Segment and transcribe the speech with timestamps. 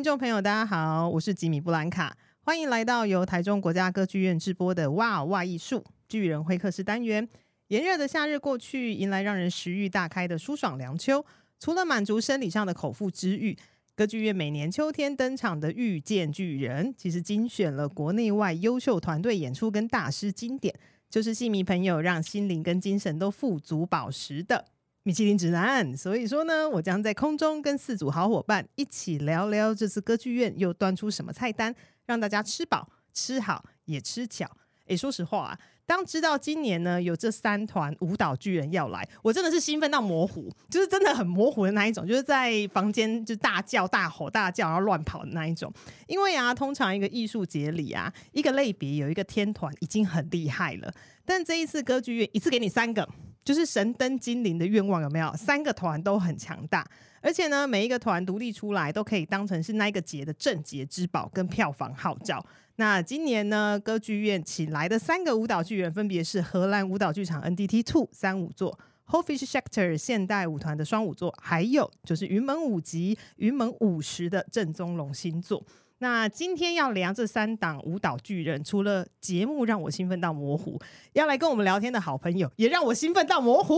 [0.00, 7.28] 听众朋友，大家好，我是吉米布兰卡，欢迎来到由台中国家歌剧院直播的《哇哇艺术巨人会客室》单元。
[7.68, 11.22] 炎热的夏日过去，迎来让人食欲大开的舒爽凉秋。
[11.58, 13.54] 除了满足生理上的口腹之欲，
[13.94, 20.74] 歌剧院每年秋天登场的《遇见巨人》，其实精选了国内外优秀团队演出跟大师经典，
[21.10, 24.64] 就是戏迷朋友让心灵跟精神都富足饱食的。
[25.02, 34.46] 米其林指南，所以说呢，我将在空中跟四组好伙伴一起聊聊这次歌剧院又端出什么菜单，让大家吃饱、吃好也吃巧。
[34.88, 45.72] 诶，说实话啊，当知道今年呢有这三团舞蹈巨人要来，我真的是兴奋到模糊，就是真的很模糊的那一种，就是在房间就大叫、大吼、大叫，然后乱跑的那一种。
[46.08, 50.92] 因为啊，通常一个艺术节里啊，一个类别有一个天团已经很厉害了，
[51.24, 53.08] 但这一次歌剧院一次给你三个。
[53.50, 55.34] 就是神灯精灵的愿望有没有？
[55.36, 56.88] 三个团都很强大，
[57.20, 62.46] 而且呢，每一个团独立出来都可以当成是那一个节的镇节之宝跟票房号召。
[62.76, 68.78] 那今年呢，歌剧院请来的三个舞蹈剧人分别是荷兰舞蹈剧场 NDT Two 三五座、
[69.08, 75.60] Hoffischekter 现代舞团的双舞座，还有就是云门舞集云门舞十的正宗龙星座。
[76.02, 80.80] 那今天要聊这三档舞蹈巨人，除了节目让我兴奋到模糊，
[81.12, 83.74] 要来跟我们聊天的好朋友也让我兴奋到模糊。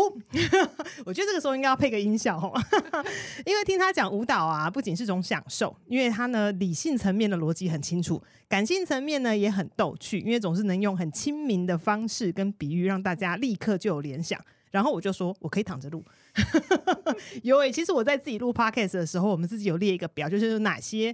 [1.05, 2.53] 我觉得这个时候应该要配个音效哦，
[3.45, 14.41] 因为听他讲舞蹈啊，不仅是种享受，因为他呢理性层面的逻辑很清楚，感性层面呢也很逗趣，因为总是能用很亲民的方式跟比喻，让大家立刻就有联想。
[14.71, 16.05] 然后我就说我可以躺着录，
[17.43, 21.13] 有诶，其实我在自己录 podcast 的时候，我们自己有列一个表，就是有哪些。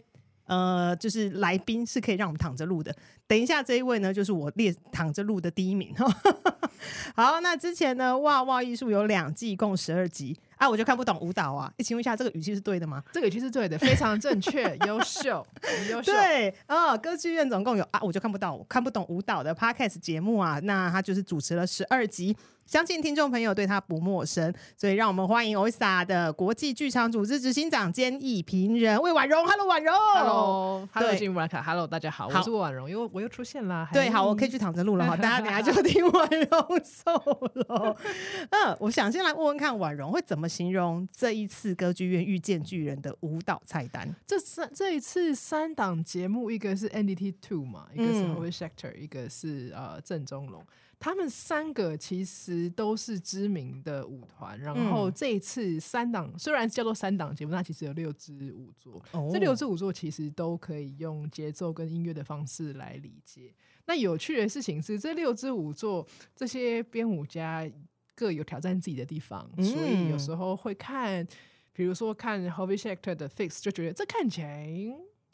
[0.49, 2.95] 呃，就是来宾是可以让我们躺着录的。
[3.27, 5.95] 等一下，这一位呢，就是我列躺着录的第一名。
[7.15, 11.71] 好，那之前呢，哇哇艺术有两季，共十二集啊，我就看不懂舞蹈啊。
[11.79, 13.03] 请问一下，这个语气是对的吗？
[13.13, 15.47] 这个语气是对的，非常正确，优秀，
[15.91, 16.13] 优秀。
[16.13, 20.59] 对啊，歌剧院总共有啊，我就看不到，我看不懂舞蹈的 podcast 节目啊。
[20.63, 22.35] 那他就是主持了十二集。
[22.69, 29.43] 相信听众朋友对他不陌生，所以让我们欢迎 OISA 的国际剧场组织执行长兼艺评人魏婉容。
[29.49, 29.95] Hello，婉容。
[29.97, 31.63] Hello，Hello，金布兰卡。
[31.63, 33.89] Hello，大家好，我是婉容，因为我又出现了。
[33.91, 37.97] 对，好，我可以去躺着录了 哈，大家等下就听婉容 solo。
[38.53, 44.15] 嗯，我想先来问问看，婉容会怎么形容这一次歌剧院遇见巨人的舞蹈菜单？
[44.27, 50.63] 这三这一次三档节目，一个是 NDT Two 嘛，一个是 Hoffischekter，一个是呃郑中龙。
[51.01, 63.55] 他们三个其实都是知名的舞团，然后这一次三档虽然叫做三档节目，那其实有六支舞作，哦、这六支舞作其实都可以用节奏跟音乐的方式来理解。
[63.87, 67.71] 那有趣的事情是，这六支舞作这些编舞家
[68.15, 71.25] 各有挑战自己的地方，嗯、所以有时候会看，
[71.73, 74.69] 比如说看 Hoffischekter 的 Fix，就觉得这看起来。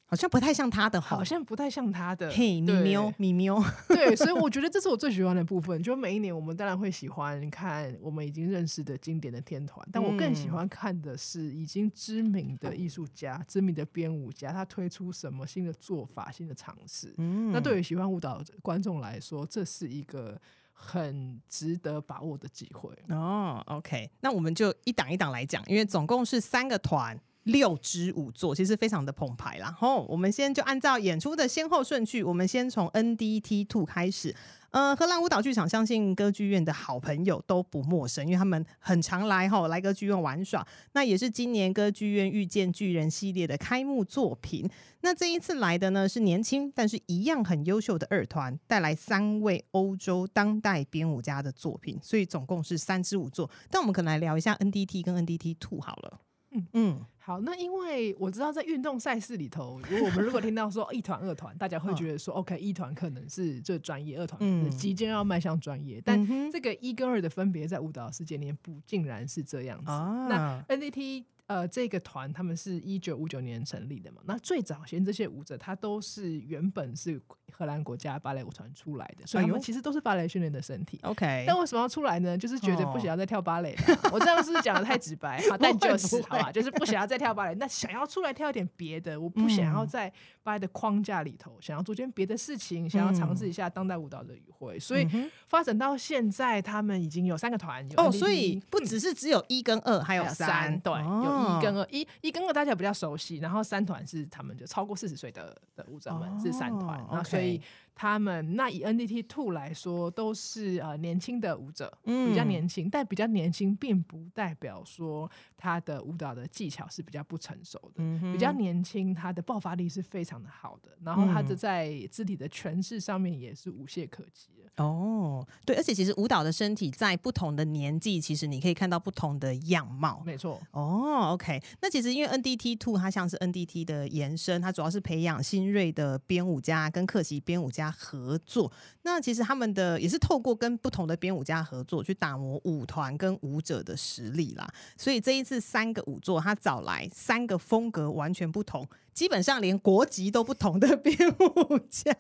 [0.07, 2.31] 好像不太像他的，好像不太像他的。
[2.31, 3.63] 嘿，米喵，米喵。
[3.89, 5.83] 对，所以我觉得这是我最喜欢的部分。
[5.83, 17.13] 就每一年，我们当然会喜欢看我们已经认识的经典的天团，但我更喜欢看的是已经知名的艺术家、知名的编舞家，他推出什么新的做法、新的尝试。
[17.17, 20.39] 嗯，那对于喜欢舞蹈的观众来说，这是一个
[20.73, 22.91] 很值得把握的机会。
[23.09, 27.19] 哦，OK，那我们就一档一档来讲，因为总共是三个团。
[27.45, 29.71] 六支舞作其实非常的澎湃啦。
[29.79, 34.35] 吼，我们先就按照演出的先后顺序，我们先从 NDT Two 开始。
[34.71, 40.67] 呃，荷兰舞蹈剧场相信歌剧院的好朋友都不陌生，因为他们很常来吼来歌剧院玩耍。
[40.95, 44.69] 那也是今年歌剧院遇见巨人系列的开幕作品。
[45.03, 53.49] 那这一次来的呢是年轻但是一样很优秀的二团，带来三位欧洲当代编舞家的作品，所以总共是三支舞作。
[53.71, 56.19] 但我们可能来聊一下 NDT 跟 NDT Two 好了。
[56.55, 69.85] 嗯嗯，好，那因为我知道在运动赛事里头，如果我们如果听到说一团、二团，大家会觉得说，OK，一团可能是最专业，二团即将要迈向专业，但这个一跟二的分别在舞蹈世界里面不竟然是这样子。
[69.87, 71.25] 那 NDT。
[71.47, 74.23] 呃，这个团他们是一九五九年成立的嘛？
[74.25, 77.21] 那最早先这些舞者，他都是原本是
[77.57, 80.99] 荷兰国家芭蕾舞团出来的，所以他们其实都是芭蕾训练的身体。
[81.05, 82.37] OK，但为什么要出来呢？
[82.37, 83.95] 就是觉得不想要再跳芭蕾了。
[84.05, 85.41] 哦、 我这样是不是讲的太直白？
[85.49, 89.21] 好，但就是好吧，就是不想要再跳芭蕾，那想要出来跳一点别的。
[89.21, 90.13] 我不想要在
[90.43, 94.79] 芭蕾的框架里头，想要做件别的事情，想要尝试一下当代舞蹈的语汇。
[94.79, 95.09] 所以
[95.47, 97.89] 发展到现在，他们已经有三个团。
[97.93, 100.79] 有所以不只是只有一跟二，还有三。
[100.81, 101.45] 对，有。
[101.59, 107.61] 一跟二，一一跟二大家比较熟悉，然后三团是他们就超过四十岁的的舞者们是三团，那、哦、所以以
[107.95, 117.95] 他们那以 NDT Two 来说，都是呃年轻的舞者，嗯，比较年轻，但比较年轻并不代表说他的舞蹈的技巧是比较不成熟的。
[117.99, 124.65] 嗯、比较年轻，他的爆发力是非常的好的，然后他的在肢体的诠释上面也是无懈可击的。
[124.83, 130.21] 哦，对，而且其实舞蹈的身体在不同的年纪，其实你可以看到不同的样貌。
[130.27, 130.61] 没错。
[130.73, 138.71] 哦，OK，那其实因为 NDT Two 它像是 NDT 的延伸，它主要是培养新锐的编舞家跟客席编舞家合作。
[139.03, 144.69] 那其实他们的也是透过跟不同的编舞家合作，去打磨舞团跟舞者的实力啦。
[144.97, 148.89] 所以这一次三个舞作，他找来三个风格完全不同。
[149.13, 152.13] 基本上连国籍都不同的 编舞家，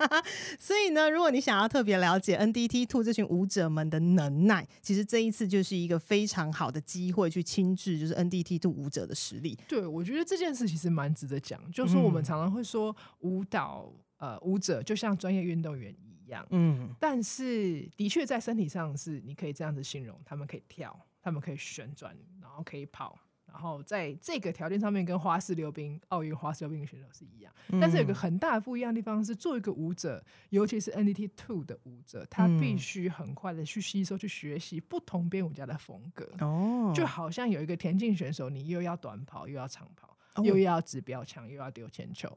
[0.61, 9.59] 所以呢，如果你想要特别了解 NDT Two 这群舞者们的能耐，其实这一次就是一个非常好的机会去亲自就是 NDT Two 舞者的实力。
[9.67, 23.19] 对，我觉得这件事其实蛮值得讲，就是我们常常会说舞蹈呃舞者就像专业运动员一样，嗯，但是的确在身体上是你可以这样子形容，他们可以跳，他们可以旋转，然后可以跑。
[23.47, 30.21] 然后在这个条件上面，跟花式溜冰、奥运花式溜冰的选手是一样，但是有个很大的不一样的地方是，做一个舞者，
[30.51, 36.29] 尤其是 NDT Two 的舞者，他必须很快的去吸收、去学习不同编舞家的风格。
[36.41, 42.29] 哦，就好像有一个田径选手，你又要短跑，又要长跑，又要指标强，又要丢铅球，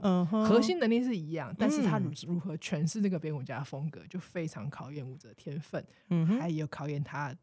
[0.48, 7.36] 核心能力是一样，但是他如如何诠释那个编舞家的风格，就非常考验舞者的天分，嗯还有考验他。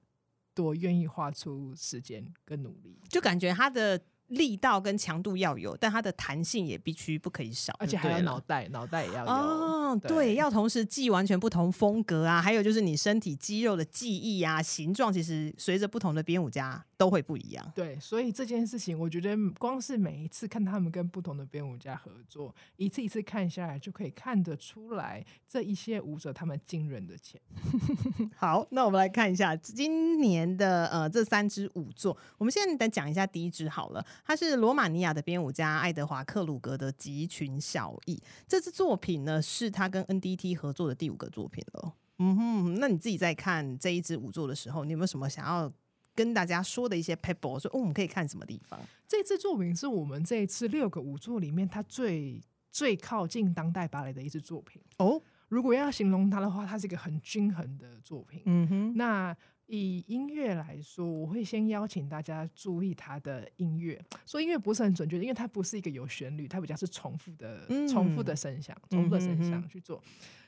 [0.57, 9.33] 多愿意花出时间跟努力，就感觉他的力道跟强度要有，但他的弹性也必须不可以少，而且还有脑袋，脑袋也要有。
[9.33, 16.85] 哦，对，对，要同时记完全不同风格啊，还有就是你身体肌肉的记忆啊，形状其实随着不同的编舞家。
[16.97, 27.41] 都会不一样，对，所以这件事情，我觉得光是每一次看他们跟不同的编舞家合作，一次一次看下来，就可以看得出来这一些舞者他们惊人的潜。
[28.37, 41.95] 好，那我们来看一下今年的呃这三支舞作，我们现在来讲一下第一支好了，它是罗马尼亚的编舞家爱德华克鲁格的《集群小艺》，这支作品呢是他跟 NDT 合作的第五个作品了。
[42.19, 45.73] 嗯哼，那你自己在看这一支舞作的时候，你有没有什么想要？
[46.15, 48.81] 跟大家说的一些 paper，说哦，我们可以看什么地方？
[49.09, 52.41] 这次作品是我们这一次六个舞作里面，它最
[52.71, 55.21] 最靠近当代芭蕾的一支作品哦。
[55.49, 58.43] 如果要形容它的话，它是一个很均衡的作品。
[58.47, 58.97] 嗯哼。
[58.97, 64.03] 那以音乐来说，我会先邀请大家注意它的音乐。
[64.27, 70.03] 说音乐不是很准确，因为它不是一个有旋律，它比较是重复的、嗯、重复的声响、重复的声响去做。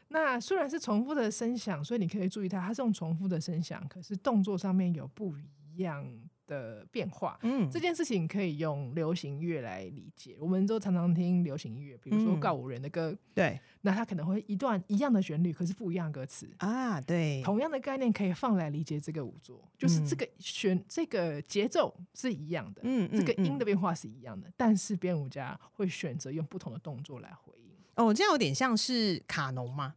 [0.08, 6.06] 那虽然是重复的声响，所以你可以注意它，它是用重复的声响，可是动作上面有不一样
[6.46, 7.36] 的变化。
[7.42, 10.36] 嗯，这件事情可以用流行乐来理解。
[10.38, 17.00] 我们都常常听流行音乐，比如说告五人的歌，对，那它可能会一段一样的旋律，可是不一样的歌词啊。
[17.00, 27.65] 对，同样的概念可以放来理解这个舞作，就是这个旋这个节奏是一样的，嗯，这个音的变化是一样的，但是编舞家会选择用不同的动作来回应。
[27.96, 29.94] 哦，这样有点像是卡农吗？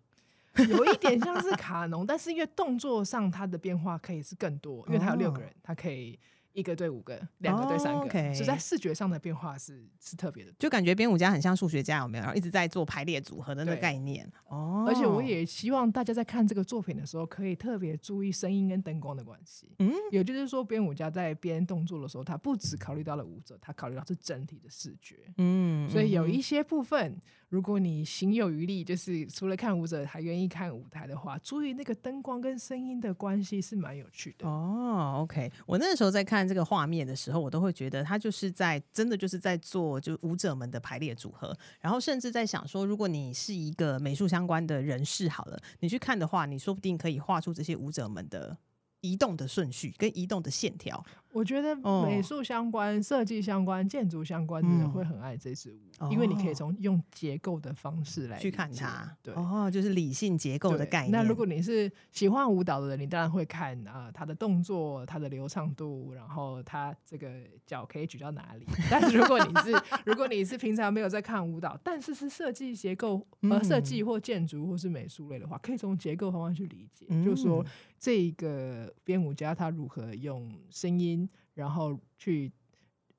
[0.67, 6.19] 有一点像是卡农，但是因为动作上它的变化可以是更多，因为它有六个人，它可以。
[6.51, 8.43] 一个对五个，两个对三个，所以、oh, okay.
[8.43, 12.23] 在视觉上的变化是是特别的，就感觉编舞家很像数学家，有没有？
[12.23, 14.83] 然后一直在做排列组合的那个概念哦。
[14.85, 19.69] 而且我也希望大家在看这个作品的时候，可以特别注意声音跟灯光的关系。
[19.77, 25.17] 嗯，也就是说，编舞家在编动作的时候，他不只考虑到了舞者，他考虑到是整体的视觉。
[25.37, 27.15] 嗯，所以有一些部分，
[27.49, 34.47] 如果你行有余力，就是除了看舞者，还愿意看舞台的话，注意那个灯光跟声音的关系是蛮有趣的。
[34.47, 36.29] 哦，OK，我那时候在。
[36.29, 48.55] 看这个画面的时候，我都会觉得他就是在真的就是在做就舞者们的排列组合，然后甚至在想说，如果你是一个美术相关的人士，好了，你去看的话，你说不定可以画出这些舞者们的
[49.01, 51.03] 移动的顺序跟移动的线条。
[51.31, 59.15] 我觉得美术相关、哦、设计相关、建筑相关的人会很爱这支舞，嗯、因为你可以从用结构的方式来去看它。
[59.21, 61.11] 对，哦，就是理性结构的概念。
[61.11, 67.31] 那如果你是喜欢舞蹈的人，你当然会看啊、呃，它的动作、它的流畅度，然后它这个
[67.63, 68.65] 脚可以举到哪里。
[68.89, 77.63] 但是如果你是如果你是平常没有在看舞蹈，但是是设计结构呃设计或建筑或是美术类的话，可以从结构方面去理解，嗯、就是说
[77.99, 81.19] 这个编舞家他如何用声音。
[81.59, 82.49] 然后去，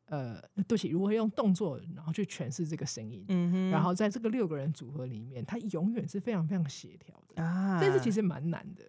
[0.06, 8.82] 呃，对不起，如何用动作，然后去诠释这个声音，嗯哼，然后在这个六个人组合里面，他永远是非常非常协调的啊，这是其实蛮难的。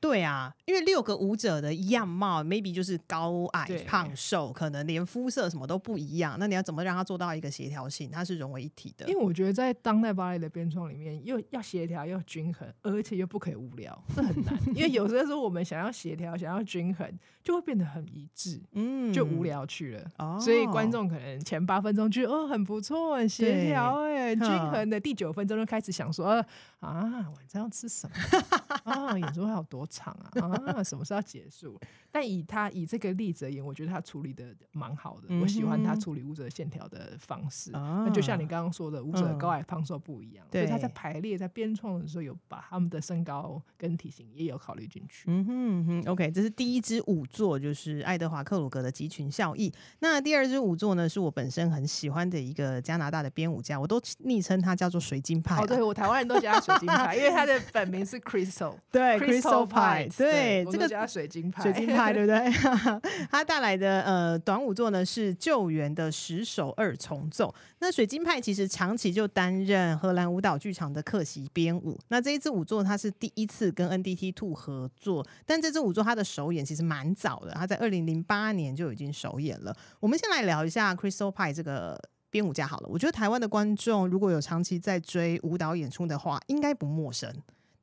[0.00, 6.36] 对啊，因为六个舞者的样貌，maybe 就是高矮胖瘦，可能连肤色什么都不一样。
[6.38, 8.10] 那你要怎么让他做到一个协调性？
[8.10, 9.08] 它是融为一体的。
[9.08, 14.58] 因为我觉得在当代芭蕾的编创里面，又要协调又均衡，而且又不可以无聊，这很难。
[14.74, 17.10] 因为有时候我们想要协调，想要均衡，
[17.42, 20.10] 就会变得很一致，嗯，就无聊去了。
[20.18, 25.00] 哦，所以观众可能前八分钟觉得哦很不错，很协调，哎，均衡的。
[25.00, 26.44] 第九分钟就开始想说，
[26.80, 28.16] 啊，晚上要吃什么？
[28.84, 30.30] 啊，演出还有多长啊？
[30.74, 31.78] 啊，什么时候要结束？
[32.10, 35.28] 但以他以这个例子而言，我觉得他处理的蛮好的。
[35.40, 37.70] 我喜欢他处理舞者线条的方式。
[37.72, 45.24] 那就像你刚刚说的，舞者高矮胖瘦不一样，所以他在排列在编创的时候，有把他们的身高跟体型也有考虑进去。
[45.28, 49.72] 嗯哼哼，OK，这是第一支舞作，就是爱德华克鲁格的集群效益。
[49.98, 55.60] 那第二支舞作呢，是我本身很喜欢的一个加拿大的编舞家，我都昵称他叫做水晶派。
[55.60, 62.50] 哦，对，我台湾人都叫他水晶派， 因为他的本名是 Crystal，对，Crystal 派，对，这个叫水晶派，水晶派，对不对？
[63.30, 67.54] 他带来的呃短舞作呢是救援的十首二重奏。
[67.78, 71.98] 那水晶派其实长期就担任荷兰舞蹈剧场的客席编舞。
[72.08, 79.76] 那这一支舞作他是第一次跟 NDT Two 合作，但这支舞作他的首演其实蛮早的，他在二零零八年就已经首演了。
[80.00, 82.88] 我们先来聊一下 Crystal Pie 这个编舞家好了。
[82.88, 87.30] 我觉得台湾的观众如果有长期在追舞蹈演出的话，应该不陌生。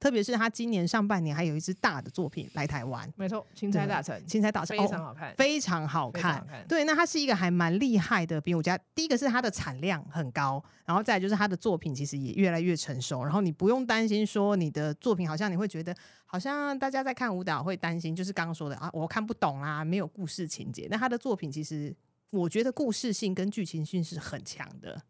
[0.04, 6.46] 特别是他今年上半年还有一支大的作品来台湾，没错，钦差大臣，钦差大臣非常好看，哦，非常好看。
[6.68, 8.78] 对，那他是一个还蛮厉害的编舞家。
[8.94, 13.24] 第一个是他的产量很高，然后再来就是他的作品其实也越来越成熟。
[13.24, 15.96] 然后你不用担心说你的作品好像你会觉得
[16.26, 20.86] 好像大家在看舞蹈会担心，就是刚刚说的啊，我看不懂啊，没有故事情节。
[20.92, 21.96] 那他的作品其实
[22.30, 25.02] 我觉得故事性跟剧情性是很强的。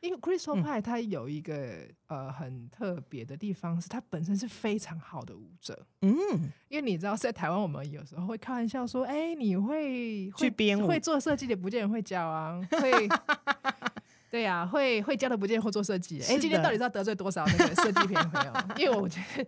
[0.00, 5.86] 因为 Crystal Pie 它有一个、嗯、呃很特别的地方，是它本身是非常好的舞者。
[6.02, 6.14] 嗯，
[6.68, 13.08] 因为你知道，在台湾我们有时候会开玩笑说，哎、欸，你会去编舞会做设计的，不见得会教啊，会。
[14.30, 16.20] 对呀、啊，会会教的不见会做设计。
[16.20, 18.52] 哎、欸，今天到底是要得罪多少那个设计片朋友？
[18.76, 19.46] 因为我觉得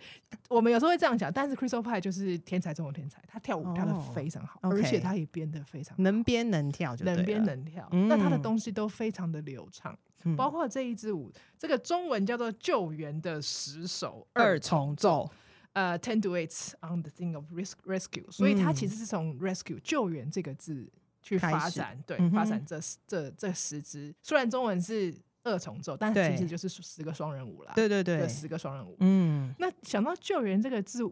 [0.49, 4.73] 我们有时候会这样讲，但是 Crystal Pie 就是天才中的天才，他跳舞跳得非常好，oh.
[4.73, 7.87] 而且他也编得非常好，能编能跳就，能编能跳。
[8.09, 15.31] 那他的东西都非常的流畅，嗯、包括这一支舞，这个中文叫做救援的十首二重奏，
[15.73, 20.91] 呃，Ten duets on the thing of risk rescue，所以它其实是从 rescue 救援这个字。
[21.23, 27.75] 去发展，对，嗯、发展这这这十支，虽然中文是二重奏，但其实就是十个双人舞啦。
[27.75, 28.03] 对对。
[28.03, 28.97] 对，十个双人舞。
[29.01, 31.03] 嗯，那想到救援这个字，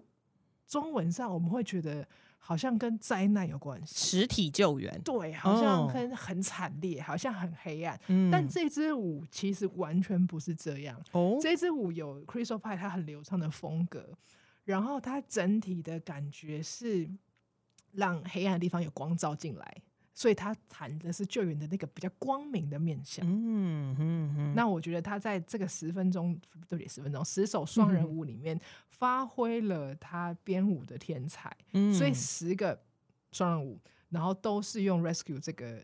[0.66, 2.08] 中文上我们会觉得
[2.38, 5.00] 好像跟灾难有关系，实体救援。
[5.04, 8.00] 对，好像很很惨烈，好像很黑暗。
[8.06, 10.98] 嗯，但这支舞其实完全不是这样。
[11.12, 14.16] 哦，这支舞有 Crystal Pie 它很流畅的风格，
[14.64, 17.10] 然后它整体的感觉是
[17.92, 19.76] 让黑暗的地方有光照进来。
[20.18, 23.24] 所以他谈的是救援的那个比较光明的面向。
[23.24, 24.52] 嗯嗯嗯。
[24.56, 26.34] 那我觉得他在这个十分钟，
[26.68, 26.88] 对不对？
[26.88, 31.56] 十分钟十首双人舞里面，发挥了他编舞的天才。
[31.72, 31.94] 嗯。
[31.94, 32.82] 所以十个
[33.30, 35.80] 双人舞，然后都是用 rescue 这个。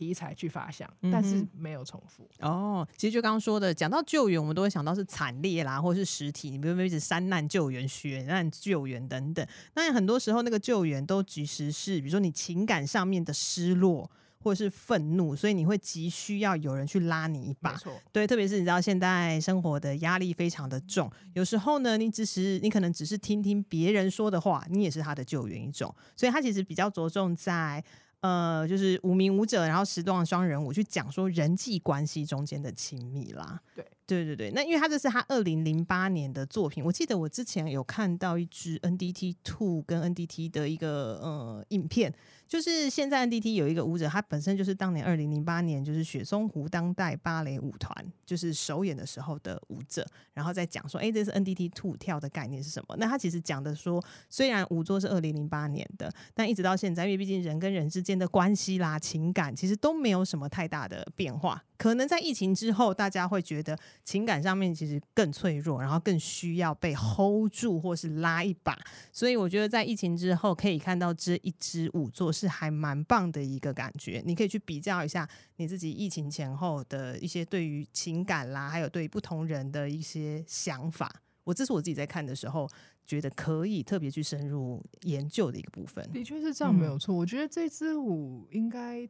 [0.00, 2.88] 题材去发想，但是没有重复、嗯、哦。
[2.96, 9.46] 其实就刚刚说的，讲到救援，我们都会想到是惨烈啦，或是实体，你比如说一直山难救援、雪难救援等等。
[9.74, 14.10] 那很多时候，那个救援都其实是，比如说你情感上面的失落
[14.42, 17.78] 或者是愤怒，所以你会急需要有人去拉你一把。
[18.10, 25.94] 对，特别是你知道现在生活的压力非常的重，有时候呢，你只是你可能只是听听别人说的话，你也是他的救援一种。
[26.16, 27.84] 所以他其实比较着重在。
[28.20, 33.60] 呃，就是五名舞者，然后十段双人舞去讲说人际关系中间的亲密啦。
[33.74, 33.86] 对，
[34.16, 34.50] 对对对。
[34.52, 42.12] 那因为他这是他二零零八年的作品，我记得我之前有看到一支 NDT Two 跟 NDT 的一个呃影片。
[42.48, 47.94] 就是现在 NDT 有一个舞者，他本身就是当年二零零八年就是雪松湖当代芭蕾舞团
[48.26, 52.96] 就是首演的时候的舞者，然后再讲说，哎、这是 NDT Two 跳的概念是什么？
[52.98, 61.62] 那他其实讲的说，虽然舞作是二零零八年的，但一直到现在，因为毕竟人跟人之间的关系啦、情感，其实都没有什么太大的变化。
[61.76, 68.76] 可能在疫情之后，大家会觉得情感上面其实更脆弱，然后更需要被 hold 住或是拉一把。
[69.12, 74.22] 所以我觉得在疫情之后，可以看到这一支舞作是还蛮棒的一个感觉。
[74.24, 81.22] 你可以去比较一下你自己疫情前后的一些对于情感啦，还有对于不同人的一些想法。
[81.44, 82.68] 我这是我自己在看的时候
[83.04, 86.04] 觉得可以特别去深入研究的一个部分。
[86.12, 87.14] 的确是这样，没有错。
[87.14, 89.08] 嗯，我觉得这支舞应该。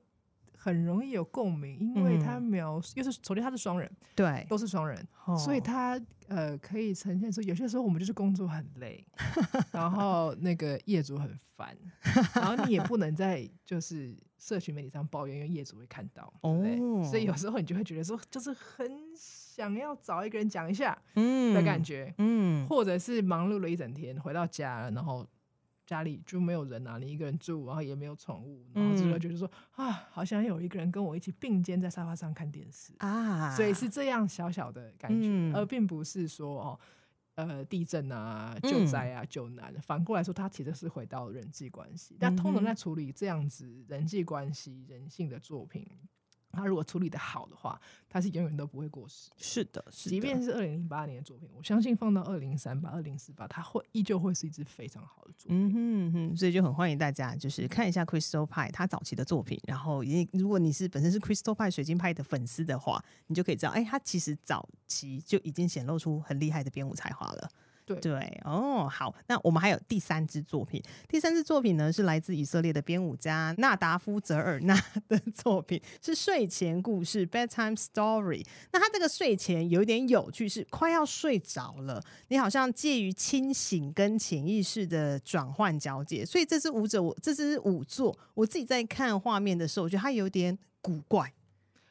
[0.62, 5.98] 很容易有共鸣，因为他描述又是首先他是双人，对，都是双人，所以他
[6.28, 9.02] 呃可以呈现出有些时候我们就是工作很累，
[9.72, 11.74] 然后那个业主很烦，
[12.34, 16.76] 然后你也不能在就是社群媒体上抱怨，因为业主会看到，对，
[17.08, 18.86] 所以有时候你就会觉得说，就是很
[19.16, 25.26] 想要找一个人讲一下，嗯的感觉，嗯，或者是忙碌了一整天回到家了，然后。
[25.90, 36.80] 家里就没有人啊，你一个人住，然后也没有宠物，然后就会觉得说、嗯、啊，好想有一个人跟我一起并肩在沙发上看电视啊，所以是这样小小的感觉，嗯、而并不是说哦，
[37.34, 39.74] 呃，地震啊、救灾啊、救难。
[39.74, 42.16] 嗯、反过来说，它其实是回到人际关系。
[42.20, 45.84] 但通常在处理这样子人际关系、人性的作品。
[46.52, 49.30] 他如果处理的好的话，他是永远都不会过时。
[49.36, 50.10] 是的，是的。
[50.10, 55.56] 即便是二零零八年的作品，我相信放到二零三八、二零四八，他会依旧会是一支非常好的作品。
[55.56, 67.50] 嗯哼哼，所以就很欢迎大家就是看一下 Crystal 派他早期的作品，然后也如果你是本身是 Crystal 派水晶派的粉丝的话，你就可以知道，哎、欸，他其实早期就已经显露出很厉害的编舞才华了。
[67.96, 74.74] 对，对哦，好，那我们还有第三支作品，第三支作品呢是来自以色列的编舞家纳达夫·泽尔纳
[75.08, 78.44] 的作品，是睡前故事 （bedtime story）。
[78.72, 91.32] 那他这个睡前有一点有趣，是快要睡着了，你好像介于清醒跟潜意识的转换交界，所以这支舞者，我这支舞作，我自己在看画面的时候，我觉得它有点古怪。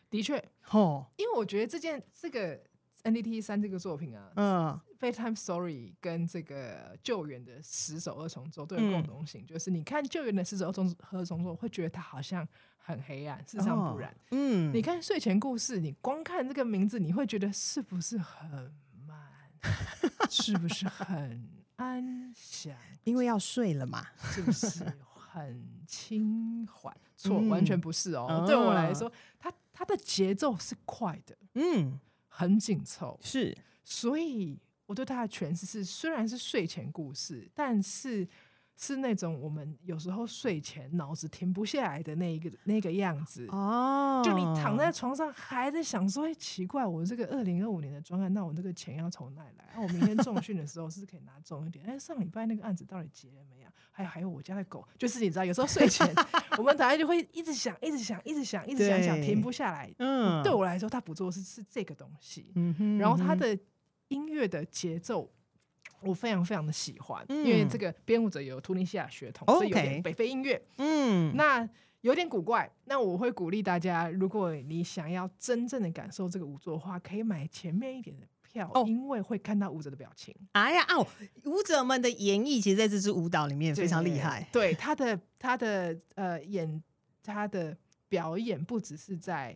[0.09, 2.59] 的确，哦，因为我觉得这件这个。
[3.03, 14.11] NDT 三这个作品啊，嗯，Bedtime Story 跟这个救援的十首二重奏都有共同性，嗯、就是你看救援的十首二重二重奏，会觉得它好像很黑暗，事实上不然。
[14.11, 18.73] 哦、嗯，你看睡前故事，你光看这个名字，你会觉得是不是很
[19.07, 19.17] 慢？
[20.29, 22.75] 是不是很安详？
[23.05, 26.95] 因为要睡了嘛，是不是很轻缓？
[27.15, 28.27] 错、嗯，完全不是哦。
[28.29, 31.97] 哦对我来说，它它的节奏是快的，嗯。
[32.39, 33.53] 很紧凑，是，
[33.83, 38.25] 所以我对他的诠释是，虽然是睡前故事，但是
[38.81, 44.21] 是那种我们有时候睡前脑子停不下来的那一个那个样子哦。
[44.23, 49.65] 就你躺在床上还在想说，哎，奇怪，我这个二零二五年的专案，那我这个钱要从哪里来？
[49.73, 51.85] 啊，我明天重训的时候是不是可以拿重一点？
[51.85, 53.69] 哎，上礼拜那个案子到底结了没有？
[53.91, 56.09] 还有还有我家的狗，就是你知道，有时候睡前
[56.57, 59.93] 我们大家就会一直想，一直想，一直想，一直想，想停不下来。
[59.97, 62.53] 嗯，对我来说，它不做是是这个东西。
[62.55, 63.57] 嗯哼，然后它的
[64.07, 65.29] 音乐的节奏，
[66.01, 70.61] 我非常非常的喜欢，嗯、因为这个编舞者有突尼西亚血统，所以有点北非音乐。
[70.77, 71.67] 嗯，那
[72.01, 72.71] 有点古怪。
[72.85, 78.25] 那我会鼓励大家，如果你想要真正的感受这个舞作的话，可以买前面一点的。
[78.51, 80.35] 票，因为会看到舞者的表情。
[80.53, 81.05] 哎呀哦，
[81.45, 84.47] 舞者们的演绎，其实在这支舞蹈里面非常厉害。
[84.51, 86.81] 对，他的他的呃演
[87.21, 89.55] 他的表演，不只是在。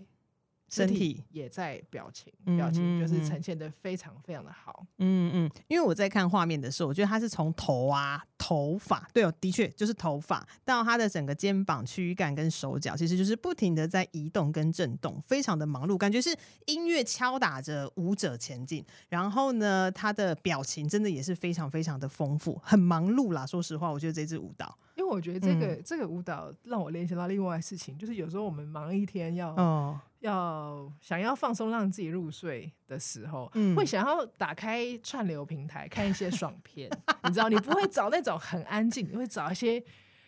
[0.73, 4.86] 身体也在表情，表情就是呈现的非常非常的好。
[4.97, 18.83] 嗯嗯，因为我在看画面的时候，我觉得他是从头啊、头发，对哦，的确就是头发，到他的整个肩膀、躯干跟手脚，其实就是不停的在移动跟震动，非常的忙碌，感觉是音乐敲打着舞者前进。
[19.09, 23.45] 然后呢，他的表情真的也是非常非常的丰富，很忙碌啦。
[23.45, 24.77] 说实话，我觉得这支舞蹈。
[24.95, 36.89] 因为我觉得这个、嗯、这个舞蹈让我联想到另外的事情，就是有时候我们忙一天要、哦、要想要放松让自己入睡的时候，嗯、会想要打开串流平台看一些爽片，
[37.23, 39.83] 你知道，你不会找那种很安静，你会找一些。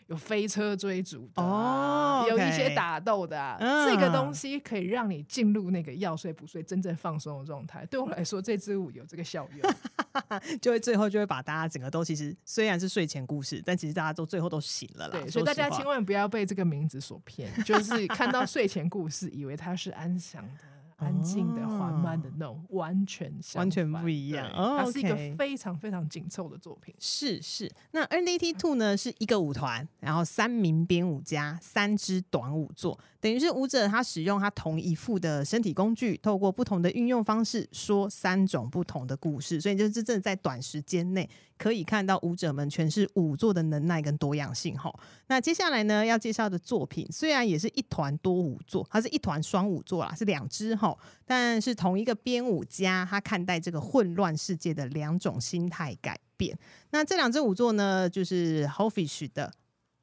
[0.08, 2.30] 有飞车追逐的、啊，oh.
[2.30, 7.84] 有一些打斗的、啊，嗯、这个东西可以让你进入那个要睡不睡、真正放松的状态。
[7.88, 9.74] 对我来说，这支舞有这个效用，
[10.62, 15.20] 就会最后就会把大家整个都其实虽然是睡前故事，但其实大家都最后都醒了啦。
[15.20, 20.75] 对，所以大家千万不要被这个名字所骗，就是看到睡前故事，以为它是安详的。
[20.98, 24.48] 安静的、缓慢的那种，完全完全不一样。
[24.50, 26.94] 哦，它是一个非常非常紧凑的作品。
[27.00, 41.30] 是是，那 NDT Two 呢是一个舞团，然后三名编舞家，三支短舞作，等于是舞者他使用他同一副的身体工具，透过不同的运用方式说三种不同的故事，所以就是真正在短时间内。
[41.58, 44.94] 可以看到舞者们诠释舞作的能耐跟多样性哈。
[45.28, 50.85] 那接下来呢，要介绍的作品虽然也是一团多舞作，它是一团双舞作啦，是两支哈，
[51.26, 56.58] 但是同一个编舞家他看待这个混乱世界的两种心态改变。
[56.90, 59.54] 那这两支舞作呢，就是 Hoffish 的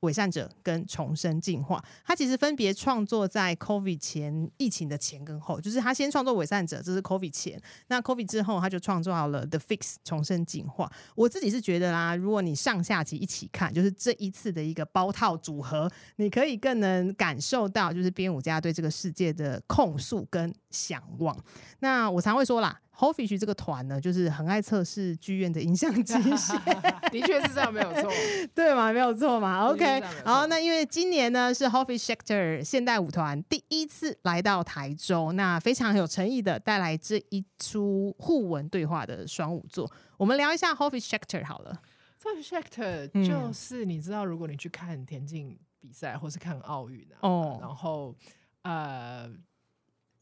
[0.01, 10.91] 伪善者跟重生进化，他其实分别创作在 COVID 前疫情的前跟后，就是他先创作伪善者，这是 COVID 前，那 COVID 之后他就创作好了 The Fix 重生进化。
[11.15, 21.37] 我自己是觉得啦，如果你上下集一起看，就是这一次的一个包套组合，你可以更能感受到就是编舞家对这个世界的控诉跟想望。
[21.81, 22.81] 那我常会说啦。
[22.95, 26.57] Hopefish 这个团呢，就是很爱测试剧院的音像机械，
[27.11, 28.09] 的确是这样，没有错，
[28.55, 28.93] 对吗？
[28.93, 29.67] 没有错嘛。
[29.67, 39.91] OK，好，那因为今年呢是 Hopefish Schechter 现代舞团第一次来到台州，那非常有诚意的带来这一出互文对话的双舞作。
[40.19, 41.81] 我们聊一下 Hopefish Schechter 好了。
[42.23, 48.15] Hopefish Schechter 就是你知道，如果你去看田径比赛或是看奥运啊，哦，然后
[48.63, 49.29] 呃。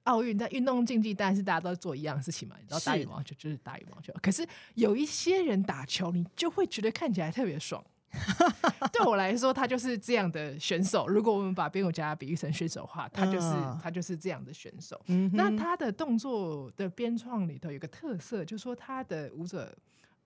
[0.05, 4.13] 奥运在运动竞技，但是大家都做一样的事情嘛，你知道打羽毛球就是打羽毛球。
[4.23, 7.85] 可是有一些人打球，你就会觉得看起来特别爽。
[8.93, 11.07] 对我来说，他就是这样的选手。
[11.07, 15.01] 如果我们把编舞家比喻成选手的话，他就是、uh, 他就是这样的选手。
[15.07, 19.73] 嗯、那他的动作的编创里头有个特色，就是说他的舞者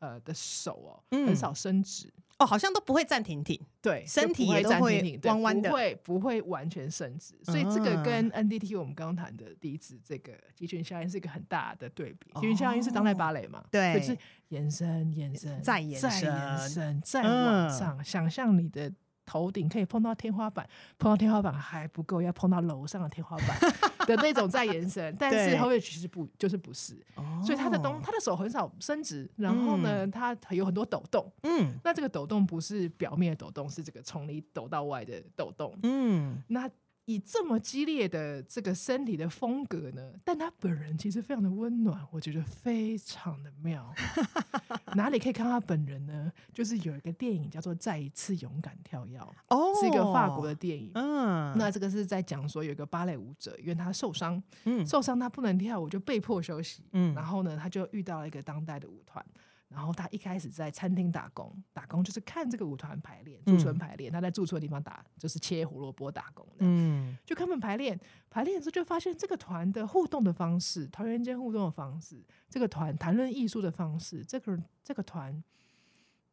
[0.04, 2.06] 呃的手哦、喔、很少伸直。
[2.08, 12.32] 嗯哦，好像都不会站挺挺，对，身体也都会弯弯的，不会不会完全伸直，所以这个跟 NDT 我们刚刚谈的第一次这个集群效应是一个很大的对比。
[12.40, 18.92] 集群效应是当代芭蕾嘛，对，就是延伸、延伸、再延伸、再延伸、再往上，嗯、想象你的。
[19.26, 23.58] 头顶可以碰到天花板，碰到天花板还不够，要碰到楼上的天花板
[24.06, 25.14] 的那种在延伸。
[25.18, 31.30] 但是 Hopefish 其实不就是不是，哦、所以他的东他的手很少伸直，然后呢，他、嗯、有很多抖动。
[31.42, 35.76] 嗯，那这个抖动不是表面的抖动，是这个从里抖到外的抖动。
[35.82, 36.70] 嗯，那。
[37.06, 43.92] 以这么激烈的这个身体的风格呢，但他本人其实非常的温暖，我觉得非常的妙。
[44.96, 46.32] 哪里可以看他本人呢？
[46.52, 50.90] 就是有一个电影叫做《再一次勇敢跳跃》，哦，是一个法国的电影。
[50.94, 56.84] 嗯，那这个是在讲说有一个芭蕾舞者，因为他受伤，嗯，受伤他不能跳舞，就被迫休息。
[56.92, 59.24] 嗯，然后呢，他就遇到了一个当代的舞团。
[59.74, 64.12] 然后他一开始在餐厅打工，打工就是看这个舞团排练，驻村排练。
[64.12, 66.58] 他在驻村的地方打，就是切胡萝卜打工的。
[66.60, 67.98] 嗯，就他们排练，
[68.30, 75.42] 排练的时候就发现这个团的互动的方式，团员间互动的方式，这个团谈论艺术的方式，这个这个团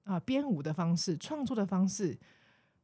[0.03, 2.17] 啊编舞的方式，创作的方式。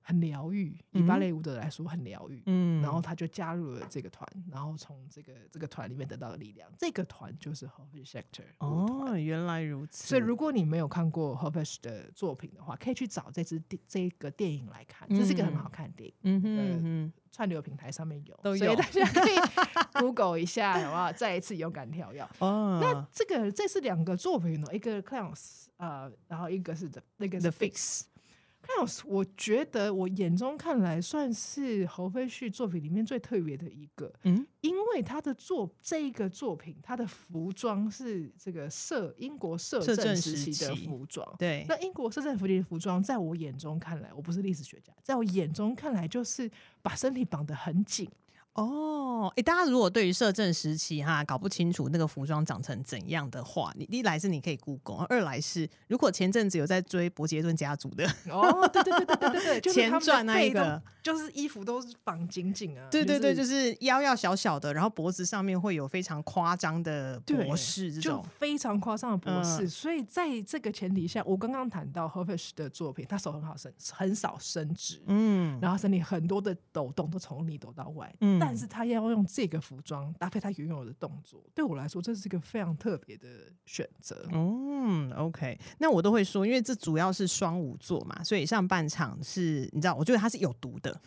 [0.07, 2.41] 很疗愈，以芭蕾舞者来说很疗愈。
[2.45, 6.71] 嗯，然后他就加入了这个团，然后从这个这个团里面得到了力量。
[6.79, 10.07] 这个团就是 Hopefish Schechter 哦，原来如此。
[10.07, 16.15] 所以如果你没有看过 Hopefish 的作品的话，可以去找这支电这个电影来看，这是一个很好看的电影。
[16.21, 19.35] 嗯哼，串流平台上面有，都有，所以大家可以
[19.99, 21.11] Google 一下，好不好？
[21.11, 22.25] 再一次勇敢跳跃。
[22.39, 28.03] 哦，那这个这是两个作品呢，一个 Clowns 呃，然后一个是 The 那个 The Fix。
[29.05, 46.49] 我觉得我眼中看来算是 Hopefish 作品里面最特别的一个，嗯，因为他的作这一个作品，他的服装是这个摄英国摄政时期的服装，对，那英国摄政时期的服装，在我眼中看来，我不是历史学家，在我眼中看来就是
[46.81, 48.07] 把身体绑得很紧。
[48.57, 78.46] 哦，哎，大家如果对于摄政时期哈搞不清楚那个服装长成怎样的话，你一来是你可以 Google，二来是如果前阵子有在追伯杰顿家族的，哦，对对对对对对对， 前传那一个，就是衣服都是绑紧紧啊， 对对对，就是腰要小小的，然后脖子上面会有非常夸张的博士这种，非常夸张的博士，嗯、所以在这个前提下，我刚刚谈到 Hopefish 的作品，他手很好伸，很少伸直，嗯，然后身体很多的抖动都从里抖到外，嗯。
[78.47, 83.27] 但是他要用这个服装搭配他原有的动作，对我来说这是一个非常特别的
[83.65, 84.25] 选择。
[84.31, 90.97] 嗯，OK，那我都会说，因为这主要是双舞座嘛，所以上半场是你知道，我觉得它是有毒的。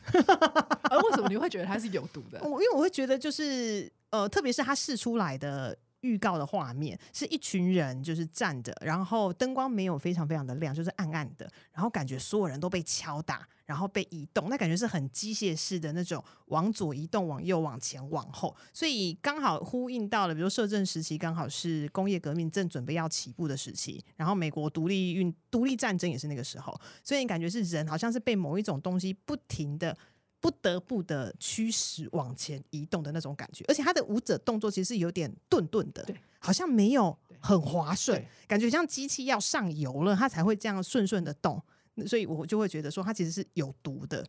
[0.90, 2.40] 而为什么你会觉得它是有毒的？
[2.44, 5.76] 我因为我会觉得就是呃，特别是他试出来的。
[6.00, 29.96] 预告的画面是一群人就是站着，然后灯光没有非常非常的亮，就是暗暗的，然后感觉所有人都被敲打，然后被移动，那感觉是很机械式的那种往左移动、往右、往前、往后，所以刚好呼应到了，比如摄政时期刚好是工业革命正准备要起步的时期，然后美国独立运独立战争也是那个时候，所以你感觉是人好像是被某一种东西不停的。
[30.40, 41.62] 不得不的驱使往前移动的那种感觉，而且他的舞者动作其实是有点顿顿的，对，好像没有很滑顺，感觉像机器要上油了，他才会这样顺顺的动，
[42.06, 44.26] 所以我就会觉得说他其实是有毒的，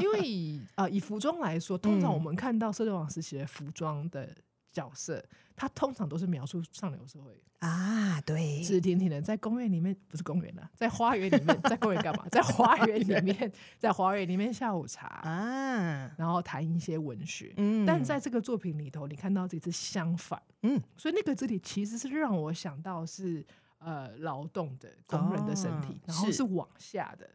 [0.00, 4.28] 因为以啊、呃、以服装来说，通常我们看到摄政王时期的服装的
[4.74, 5.24] 角色，
[5.56, 7.32] 他通常都是描述上流社会。
[7.60, 12.26] 啊，对，直挺挺的在公园里面，不是公园啊，在花园里面，在公园干嘛？
[12.28, 17.54] 在花园里面， 在花园里面下午茶啊，然后谈一些文学。
[17.56, 23.42] 嗯，但在这个作品里头，你看到这次相反，嗯，所以那个肢体其实是让我想到是
[23.78, 27.30] 呃劳动的工人的身体，哦、然后是往下的。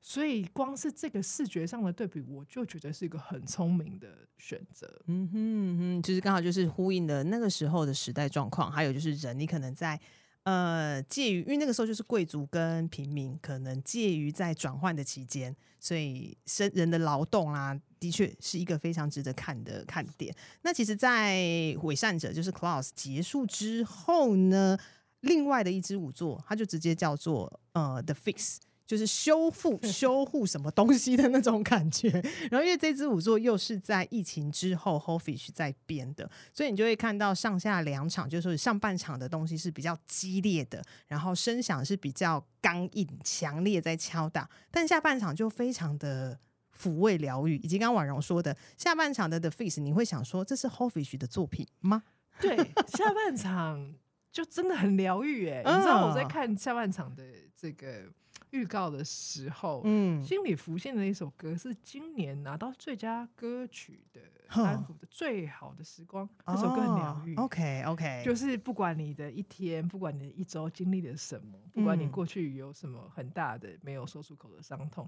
[0.00, 4.08] 所以光是这个视觉上的对比，我就觉得是一个很聪明的
[4.38, 4.86] 选择。
[5.06, 10.00] 嗯哼嗯哼，其实刚好就是呼应了那个时候的时代状况，还有就是人，你可能在
[10.44, 20.34] 呃介于，因为那个时候就是贵族跟平民可能介于在转换的期间，所以生人的劳动啊，的确是一个非常值得看的看点。
[20.62, 24.78] 那其实，在伪善者就是 Claus 结束之后呢，
[25.20, 28.58] 另外的一支舞作，它就直接叫做呃 The Fix。
[28.88, 32.08] 就是修复、修护什么东西的那种感觉。
[32.50, 46.38] 然后，因为这支舞作又是在疫情之后，Ho Fish 在编的，所以你就会看到上下两场，就是上半场的东西是比较激烈的，然后声响是比较刚硬、强烈在敲打，但下半场就非常的
[46.74, 47.56] 抚慰、疗愈。
[47.56, 52.04] 以及刚刚婉容说的，下半场的 The Face，你会想说这是 Hoffish 的作品吗？
[52.40, 52.56] 对，
[52.96, 53.92] 下半场
[54.38, 55.64] 就真的很疗愈哎！
[55.64, 57.24] 你知道我在看下半场的
[57.56, 58.04] 这个。
[58.50, 67.34] 预告的时候，嗯，心里浮现的一首歌是今年拿到最佳歌曲的安抚的最好的时光，这首歌很疗愈。
[67.34, 75.06] OK OK，就是不管你的一天，不管你的一周经历了什么，不管你过去有什么很大的没有说出口的伤痛，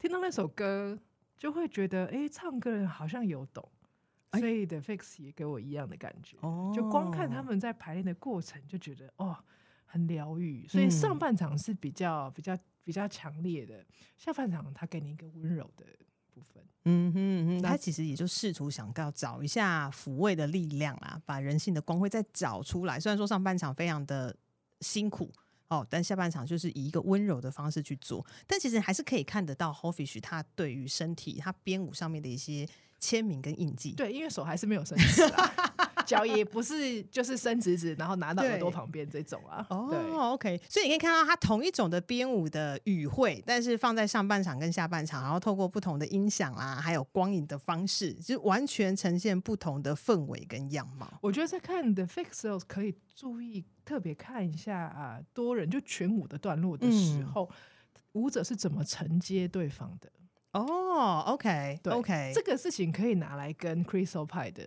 [0.00, 0.98] 听到那首歌
[1.36, 3.70] 就会觉得，哎，唱歌人好像有懂。
[4.38, 6.36] 所以 The Fix 也给我一样的感觉，
[6.74, 9.36] 就光看他们在排练的过程就觉得，哦。
[9.86, 13.86] 很疗愈，所以上半场是比较比较比较强烈的，
[14.18, 15.86] 下半场他给你一个温柔的
[16.32, 16.60] 部分。
[16.86, 22.98] 嗯哼嗯哼，他其实也就试图想要找一下抚慰的力量啊，把人性的光辉再找出来。
[22.98, 24.36] 虽然说上半场非常的
[24.80, 25.32] 辛苦
[25.68, 32.68] 哦，但下半场就是以一个温柔的方式去做，但其实还是可以看得到 Hoffish 他对于身体他编舞上面的一些
[33.04, 33.92] 签名跟印记。
[33.92, 35.22] 对，因为手还是没有伸直
[36.06, 39.66] 脚也不是就是伸直直，然后拿到耳朵旁边这种啊。
[39.68, 51.10] 哦，OK，所以你可以看到它同一种的编舞的语汇，但是放在上半场跟下半场，然后透过不同的音响啦，还有光影的方式，就完全呈现不同的氛围跟样貌。
[51.20, 60.10] 我觉得在看 The Fixels 可以注意特别看一下啊，多人就群舞的段落的时候，嗯、舞者是怎么承接对方的。
[60.54, 64.62] 哦，OK，OK，这个事情可以拿来跟 Crystal Pie 的。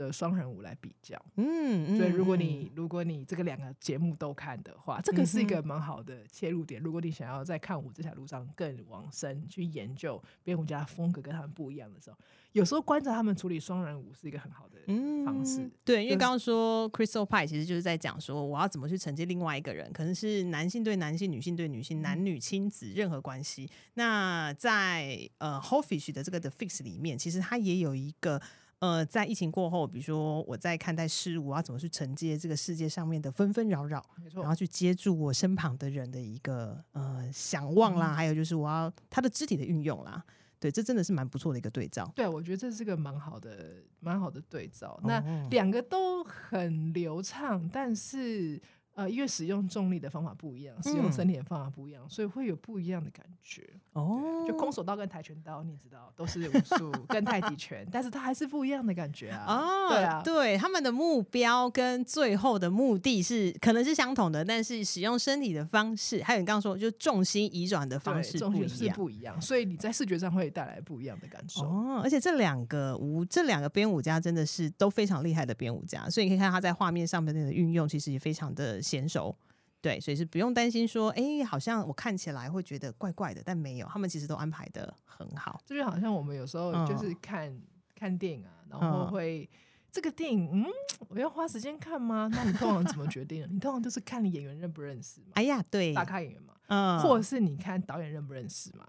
[0.00, 6.80] 的双人舞来比较，嗯，所以如果你如果你这个两个节目都看的话，这个是一个蛮好的切入点。
[6.82, 12.16] 如果你想要在看舞这条路上更往深去研究编舞家风格跟他们不一样的时候，
[12.52, 14.78] 有时候观察他们处理双人舞是一个很好的
[15.26, 15.60] 方式。
[15.60, 23.68] 嗯、对，因为刚刚说 Crystal Pie 其实就是在讲说，我要怎么去承接另外一个人，可能是男性对男性、女性对女性、男女亲子任何关系。
[23.94, 28.40] 那在呃 Hoffish 的这个 The Fix 里面，其实它也有一个。
[28.80, 40.24] 呃，在疫情过后，比如说我在看待事物，我要怎么去承接这个世界上面的纷纷扰扰，没错，然后去接住我身旁的人的一个呃想望啦，嗯、还有就是我要他的肢体的运用啦，
[40.58, 42.10] 对，这真的是蛮不错的一个对照。
[42.16, 44.98] 对，我觉得这是个蛮好的、蛮好的对照。
[45.02, 48.60] 哦、那两个都很流畅，但是。
[48.94, 53.62] 呃，因为使用重力的方法不一样，使用身体的方法不一样，嗯、所以会有不一样的感觉。
[53.92, 59.44] 哦，就空手道跟跆拳道，你知道，都是武术跟太极拳，但是它还是不一样的感觉啊。
[59.46, 71.62] 哦，对啊，对，他们的目标跟最后的目的是可能是相同的，但是使用身体的方式，还有你刚刚说，就重心移转的方式重心是不一样，所以你在视觉上会带来不一样的感受。
[71.62, 78.79] 哦，而且这两个舞，这两个编舞家真的是都非常厉害的编舞家，所以你可以看他在画面上面的运用，其实也非常的。
[78.80, 79.36] 娴熟，
[79.80, 85.60] 对，所以是不用担心说，哎、欸，好像我看起来会觉得怪怪的，但没有，他们其实都安排的很好。
[85.64, 87.62] 这就好像我们有时候就是看、嗯、
[87.94, 89.58] 看电影啊，然后会、嗯、
[89.90, 90.66] 这个电影，嗯，
[91.08, 92.28] 我要花时间看吗？
[92.32, 93.46] 那你通常怎么决定？
[93.50, 95.28] 你通常就是看你演员认不认识嘛？
[95.34, 98.86] 哎呀，对，大咖演员嘛，嗯，或者是你看导演认不认识嘛？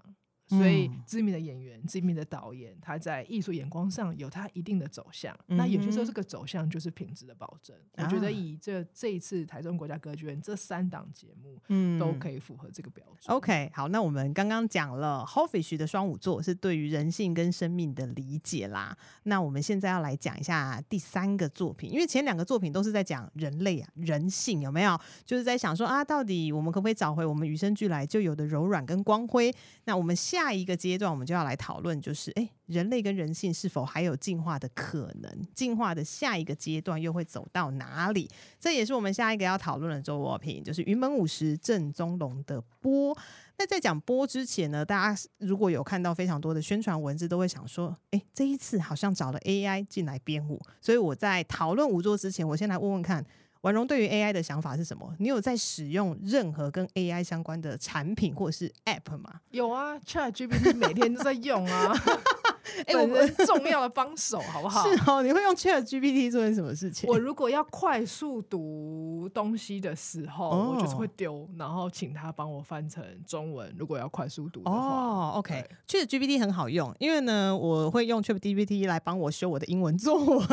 [0.52, 5.34] 所以，知名的演员、知名的导演，他在艺术眼光上有他一定的走向。
[5.48, 7.74] 嗯、那有些时候，这个走向就是品质的保证。
[7.96, 13.34] 啊、我觉得以这这一次台中国家歌剧院这三档节目，嗯，都可以符合这个标准。
[13.34, 18.94] OK，好，那我们刚刚讲了 Hoffish 的双五座是对于人性跟生命的理解啦。
[19.22, 25.00] 那我们现在要来讲一下第三个作品，因为前两个作品都是在讲人类啊、人性有没有？
[25.24, 29.50] 就是在想说啊，到底我们可不可以找回我们与生俱来就有的柔软跟光辉？
[29.84, 30.41] 那我们下。
[30.42, 35.46] 下一个阶段，我们就要来讨论，就是哎，人类跟人性是否还有进化的可能？
[35.54, 38.28] 进化的下一个阶段又会走到哪里？
[38.58, 43.16] 这也是我们下一个要讨论的周作品，就是云门舞石郑宗龙的波。
[43.56, 50.60] 那在讲波之前呢，大家如果有看到非常多的宣传文字，都会想说，哎，这一次好像找了 AI 进来编舞。
[50.80, 53.24] 所以我在讨论舞作之前，我先来问问看。
[53.62, 55.12] 婉容对于 AI 的想法是什么？
[55.18, 59.40] 你有在使用任何跟 AI 相关的产品或者是 App 吗？
[59.50, 61.92] 有啊，ChatGPT 每天都在用啊。
[62.86, 64.82] 哎、欸，我们重要的帮手，好不好？
[64.88, 67.08] 是哦，你会用 ChatGPT 做点什么事情？
[67.10, 73.72] 我如果要快速读东西的时候，哦、我就是会丢，然后请他帮我翻成中文。
[73.78, 80.46] 如果要快速读的话，哦，OK，ChatGPT 很好用，因为呢，我会用 ChatGPT 来帮我修我的英文作文。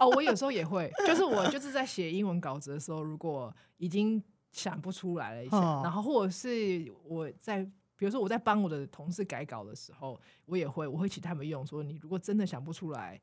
[0.00, 7.70] 哦，我有时候也会，就是我就是在写英文稿子的时候，如果已经想不出来了一些，哦、然后或者是我在。
[7.96, 13.20] 比如说我在帮我的同事改稿的时候，我也会我会请他们用说，你如果真的想不出来。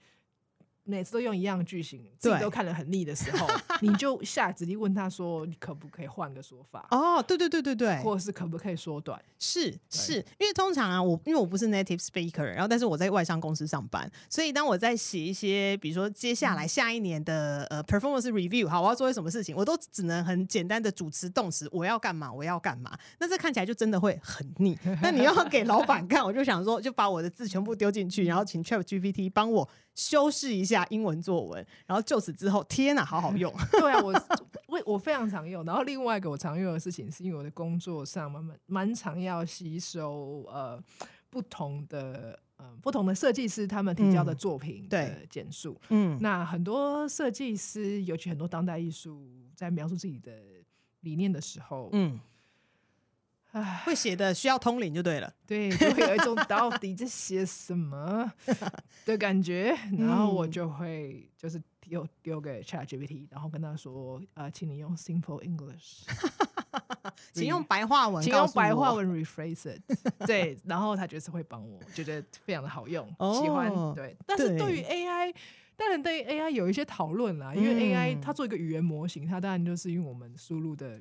[0.90, 3.46] 每次都用一样句型，自己都看得很腻的时候，
[3.82, 9.22] 你就下指令问他说：“你可不可以换个说法？”哦，对对对对对，或者是可不可以缩短？
[9.38, 22.98] 是是，因为通常啊，我因为我不是 native speaker，然后但是我在外商公司上班，所以当我在写一些，比如说接下来下一年的呃 performance review，好，我要做些什么事情，我都只能很简单的主词动词，我要干嘛，我要干嘛。
[23.20, 24.78] 那这看起来就真的会很腻。
[25.04, 29.68] 那你要给老板看，我就想说，就把我的字全部丢进去，然后请 ChatGPT 帮我。
[29.98, 33.52] 修饰一下英文作文，然后就此之后，天哪，好好用！
[33.74, 34.14] 对啊，我
[34.68, 35.66] 我我非常常用。
[35.66, 40.80] 然后另外一个我常用的事情，是因为我的工作上蛮蛮常要吸收呃
[41.32, 45.76] 不同的呃不同的设计师他们提交的作品的简述。
[45.90, 50.32] 嗯，那很多设计师，尤其很多当代艺术，在描述自己的
[51.00, 52.20] 理念的时候，嗯。
[53.64, 58.32] 会写的需要通灵就对了，对，就会有一种到底在写什么
[59.06, 66.04] 的感觉，然后我就会就是丢丢给 ChatGPT，然后跟他说，呃，请你用 Simple English，
[67.34, 69.82] 请用白话文，请用白话文 rephrase it，
[70.26, 74.18] 对，然后他就是会帮我，觉得非常的好用，哦、喜欢，对。
[74.26, 75.34] 但是对于 AI，
[75.76, 81.00] 当然对于 AI 有一些讨论啦，因为 AI 它做一个语言模型，它当然就是用我们输入的。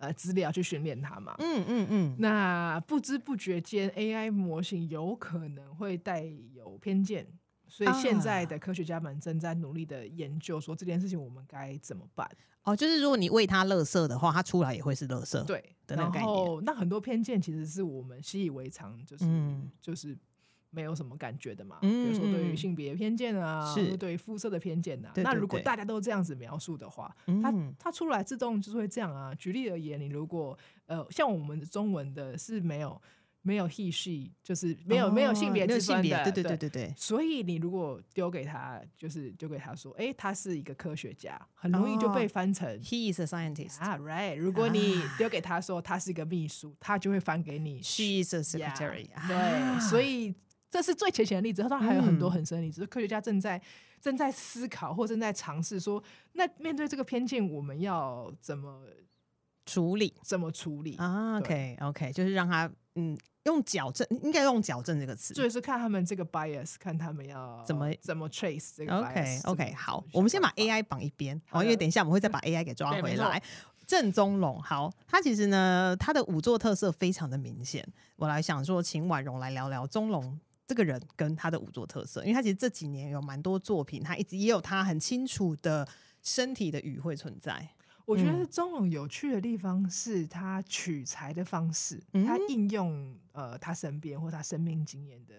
[0.00, 7.26] 呃，资料去训练它嘛，嗯嗯嗯，那不知不觉间，AI 模型有可能会带有偏见，
[7.68, 12.26] 所以现在的科学家们正在努力的研究，说这件事情我们该怎么办？
[12.62, 20.18] 哦，就是如果你喂它垃圾的话，它出来也会是垃圾，对，然后那很多偏见其实是我们习以为常，就是、嗯、就是。
[20.70, 25.10] 没有什么感觉的嘛，嗯、比如说对于性别偏见啊，是对于肤色的偏见啊。
[25.12, 29.34] 对对对，那如果大家都这样子描述的话，嗯、它它出来自动就是会这样啊。
[29.34, 30.56] 举例而言，你如果
[30.86, 33.02] 呃像我们的中文的是没有
[33.42, 36.94] 没有 he she，就是没有、哦、没有性别之分的，对对对对对。
[36.96, 44.36] 所以你如果丢给他，就是丢给他说，哎，他是一个科学家，很容易就被翻成、哦、he is a scientist 啊，right。
[44.36, 50.32] 如果你丢给他说他是一个秘书，他就会翻给你 she is a secretary，、对，啊、所以。
[50.70, 52.84] 这是最浅显的例子，当然还有很多很深的例子。
[52.84, 53.60] 嗯、科学家正在
[54.00, 56.02] 正在思考或正在尝试说，
[56.34, 58.84] 那面对这个偏见，我们要怎么
[59.66, 60.14] 处理？
[60.22, 69.40] 怎么处理啊？OK OK，就是让他嗯用矫正，应该用矫正这个词，就是看他们这个 bias，看他们要怎么怎么 trace 这个 bias。
[69.46, 73.42] OK OK，好，我们先把 AI 绑一边，哦，因为等一下我们会再把 AI 给抓回来。
[73.86, 77.84] 郑宗龙，好，他其实呢，他的五座特色非常的明显。
[78.14, 80.38] 我来想说，请婉容来聊聊宗龙。
[80.70, 85.88] 这个人跟他的舞作特色，因为他其实这几年有蛮多作品，他一直也有他很清楚的
[86.22, 87.68] 身体的语汇存在。
[88.04, 95.34] 我觉得钟勇有趣的地方是他取材的方式，嗯、他应用呃他身边或他生命经验的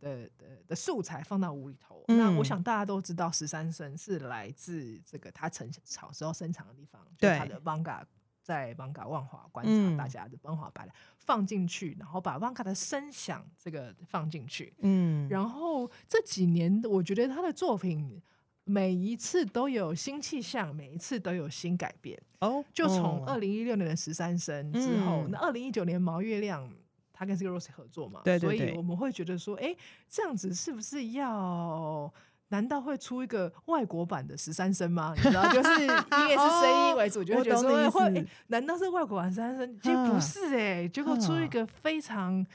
[0.00, 2.02] 的的的素材放到舞里头。
[2.08, 8.02] 嗯、那我想大家都知道，十三生是来自这个他成小时候生长的地方，对就他的 Vanga。
[8.42, 18.20] 在艋舺万华观察大家的万华摆放进去，然后把艋舺的声响这个放进去，嗯，然后这几年我觉得他的作品
[18.64, 22.64] 每一次都有新气象，每一次都有新改变哦。
[22.72, 26.68] 就从二零一六年的十三声之后，嗯、那二零一九年毛月亮
[27.12, 29.76] 他跟这个 Rose 合作嘛，对，对，对，所以我们会觉得说，哎，
[30.08, 32.12] 这样子是不是要？
[32.52, 35.14] 难道会出一个外国版的十三声吗？
[35.16, 39.78] 你知道，就是 音乐是声音为主，就会觉得说会、欸，难道是外国版十三声？
[39.82, 42.46] 其实不是哎、欸，结果出一个非常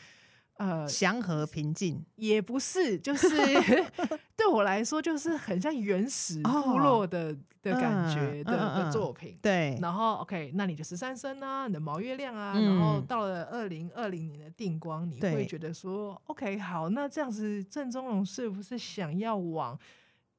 [0.57, 3.29] 呃，祥和平静也不是，就是
[4.35, 9.37] 对我来说，就是很像原始部落的、哦、的感觉的、嗯、的作品。
[9.41, 19.77] 对，然后 OK，那你就十三声啊，你的毛月亮啊，嗯、然后到了二零二零年的定光，你会觉得说 OK，好，那这样子郑中龙是不是想要往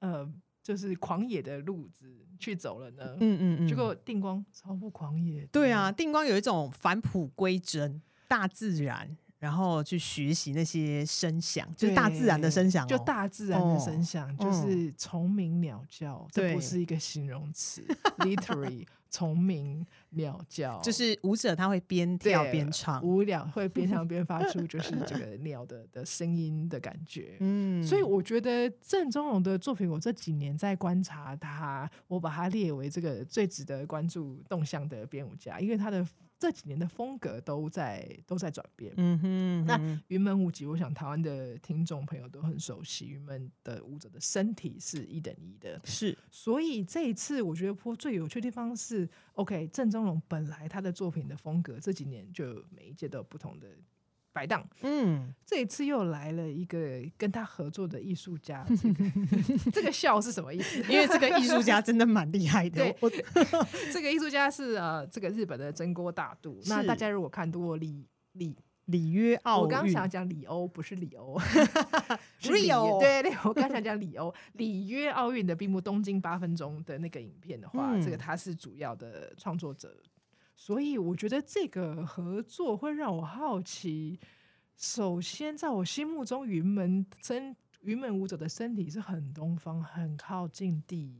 [0.00, 0.28] 呃，
[0.62, 3.04] 就是狂野的路子去走了呢？
[3.20, 3.68] 嗯嗯嗯。
[3.68, 5.46] 结果定光超不狂野。
[5.52, 9.16] 对啊，定光有一种返璞归真，大自然。
[9.38, 17.84] 然后去学习那些声响，就是大自然的声响，就大自然的声响，就是虫鸣鸟叫，这不是一个形容词，
[18.18, 36.06] literally 虫鸣鸟叫，就是舞者他会边跳边唱，舞鸟会边唱边发出就是这个鸟的的声音的感觉，嗯，所以我觉得郑宗荣的作品，我这几年在观察他，我把他列为这个最值得关注动向的编舞家，因为他的。
[36.40, 38.92] 这几年的风格都在都在转变。
[38.96, 45.80] 嗯哼，嗯哼，那云门舞集，我想台湾的听众朋友都很熟悉，云门的舞者的身体是一等一的。
[45.82, 49.90] 是，所以这一次我觉得颇最有趣的地方是，OK，郑
[50.28, 53.68] 本来他的作品的风格这几年就每一届都有不同的。
[54.30, 59.04] 摆档，嗯，这一次又来了一个跟他合作的艺术家，这个
[59.72, 60.78] 这个笑是什么意思？
[60.88, 62.94] 因为这个艺术家真的蛮厉害的。
[63.92, 66.60] 这个艺术家是呃，这个日本的真锅大度。
[66.66, 68.54] 那大家如果看过里里
[68.88, 71.38] 里约奥运， 我刚想讲里欧，不是里欧，
[72.38, 73.00] 是里欧。
[73.00, 79.96] 对对，我刚想讲里欧里约奥运的闭幕东京八分钟的那个影片的话，嗯、这个他是主要的创作者。
[80.54, 84.18] 所以我觉得这个合作会让我好奇。
[84.76, 91.16] 首先，在我心目中，云门身云门舞者的身体是很东方，很靠近地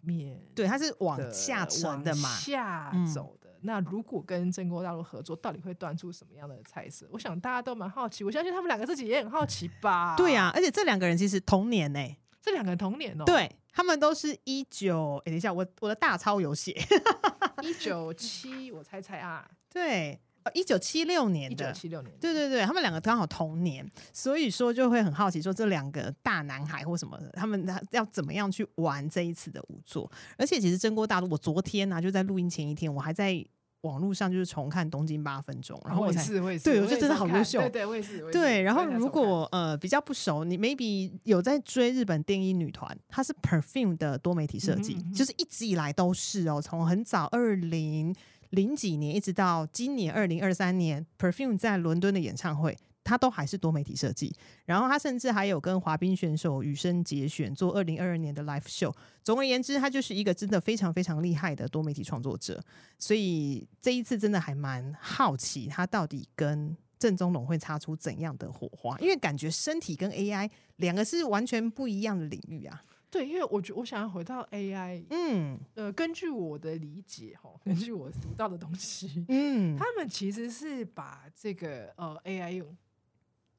[0.00, 0.40] 面。
[0.54, 7.06] 对，它是往下沉的嘛，下走那如果跟中国大陆合作，到底会端出什么样的菜色？
[7.10, 8.24] 我想大家都蛮好奇。
[8.24, 10.14] 我相信他们两个自己也很好奇吧。
[10.18, 12.16] 对呀、啊，而且这两个人其实同年呢、欸。
[12.42, 13.24] 这两个人同年哦。
[13.24, 15.20] 对，他们都是一九。
[15.26, 16.72] 哎，等一下，我我的大抄有写。
[17.62, 20.18] 一九七，我猜猜啊，对，
[20.54, 30.10] 一九七六年的，一九七六年，对对对，他们两个刚好同年，所以说就会很好奇，说这两个大男孩或什么的，他们要怎么样去玩这一次的舞作？
[30.36, 33.44] 而且其实真锅大陆，我昨天呢、啊、就在录音前一天，我还在
[33.82, 38.60] 网络上就是重看《东京八分钟》，然后我才，我也是，对，我觉得真的好优秀，对对，我也是，对。
[38.60, 48.14] 然后如果呃比较不熟，你 maybe 有在追日本电音女团，她是 Perfume 的多媒体设计，嗯嗯就是一直以来都是哦，从很早二零。
[48.50, 54.34] 零几年一直到今年二零二三年，Perfume 在伦敦的演唱会，他都还是多媒体设计。
[54.64, 58.92] 然后他甚至还有跟滑冰选手羽生结弦做二零二二年的 live show。
[59.22, 62.62] 总而言之，他就是一个真的非常非常厉害的多媒体创作者。
[62.98, 68.98] 所以这一次真的还蛮好奇，他到底跟郑宗龙会擦出怎样的火花？
[68.98, 72.82] 因为感觉身体跟 AI 两个是完全不一样的领域啊。
[73.10, 82.76] 对，因为我觉我想要回到 AI，嗯，呃，根据我的理解哈，根据我读到的东西，嗯， 他们其实是把这个呃 AI 用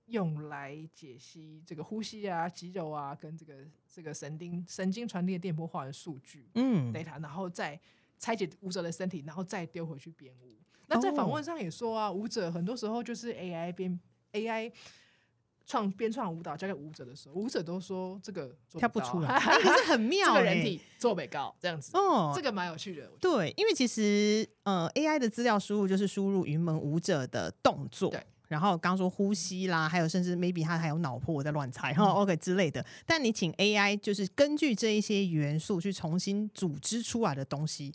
[0.05, 3.55] 用来解析这个呼吸啊、肌肉啊，跟这个
[3.93, 7.77] 这个神经神经传递的电波化的数据，嗯，data，然后再
[8.17, 10.55] 拆解舞者的身体，然后再丢回去编舞。
[10.87, 13.99] 那在访问上也说啊，舞者很多时候就是 AI 编
[14.31, 14.71] AI。
[15.65, 20.39] 创编创舞蹈交给舞者的时候，舞者都说这个跳不出来，可是很妙、欸。
[20.39, 23.09] 这个人体做美高这样子，哦，这个蛮有趣的。
[23.21, 28.21] 对，因为其实呃，AI 的资料输入就是输入云门舞者的动作，对。
[28.47, 32.85] 然后刚说呼吸啦，还有甚至 maybe 他还有脑波，我在乱猜哈、嗯、，OK 之类的。
[33.05, 37.93] 但你请 AI 就是根据这一些元素去重新组织出来的东西，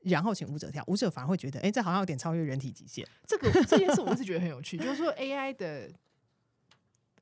[0.00, 3.06] 然后请舞者跳，舞者反而会觉得，哎，这好像有点超越人体极限。
[3.28, 5.88] 这个这件事我一直觉得很有趣，就是说 AI 的。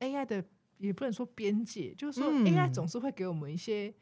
[0.00, 0.44] AI 的
[0.78, 3.92] 也不能说边界，就是说 AI 总是会给我们一些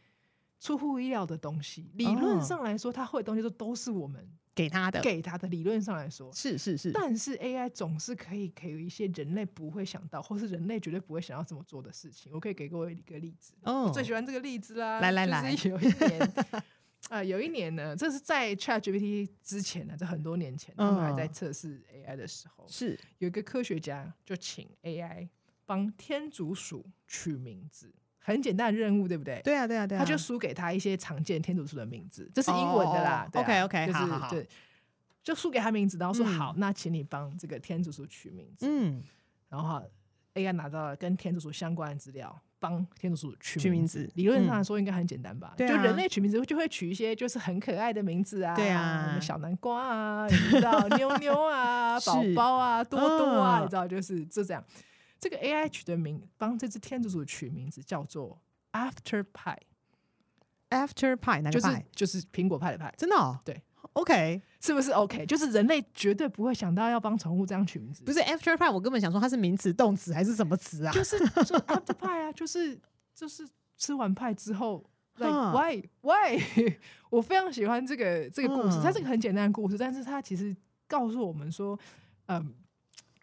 [0.61, 1.90] 出乎意料的东西。
[1.94, 5.49] 嗯、理论上来说，它会的东西都都是我们给他的，给他的。
[5.49, 6.90] 理论上来说，是是是。
[6.92, 12.32] 但是 AI 总是可以给一些人类不会想到，或是人类绝对不会想要这么做的事情。
[12.32, 13.55] 我可以给各位一个例子。
[13.62, 15.01] 哦，我最喜欢这个例子啦。
[15.01, 16.64] 来来来，就是有一年，啊、
[17.09, 25.28] 呃，有一年呢，这是在 ChatGPT 之前呢，这很多年前，他们还在测试 AI 的时候，是有一个科学家就请 AI。
[25.66, 29.40] 帮天竺鼠取名字，很简单的任务，对不对？
[29.44, 29.98] 对啊，对啊，对啊。
[29.98, 33.28] 他就输给他一些常见天竺鼠的名字，这是英文的啦。
[33.34, 34.48] OK，OK，就是好好好对，
[35.22, 38.66] 就输给他名字，然后说、嗯、好，那请你帮这个天竺鼠取名字。
[38.68, 39.02] 嗯，
[39.48, 39.82] 然后
[40.34, 44.08] AI 拿到了跟天竺鼠相关的资料，帮天竺鼠取取名字。
[44.14, 45.54] 理论上来说，应该很简单吧？
[45.56, 54.62] 对，就人类取名字就会取一些就是很可爱的名字啊，对啊，什么小南瓜啊，你知道 妞妞啊，宝宝啊，多多啊，你知道就是就这样。
[55.18, 58.40] 这个 AI 取的名，帮这只天竺鼠取名字叫做
[58.72, 59.58] After Pie。
[60.70, 61.84] After Pie，哪个派？
[61.92, 63.38] 就是苹、就是、果派的派，真的、哦？
[63.44, 63.62] 对
[63.92, 65.24] ，OK，是不是 OK？
[65.24, 68.02] 就是人类绝对不会想到要帮宠物这样取名字。
[68.02, 70.92] 不是 After Pie，我根本想说它是名词、动词还是什么词啊？
[70.92, 72.78] 就是就 After Pie 啊，就是
[73.14, 74.84] 就是吃完派之后，
[75.16, 76.76] Like why why？
[77.08, 80.54] 我非常喜欢这个这个故事，它是个很简单的故事，但是它其实
[80.88, 81.78] 告诉我们说，
[82.26, 82.54] 嗯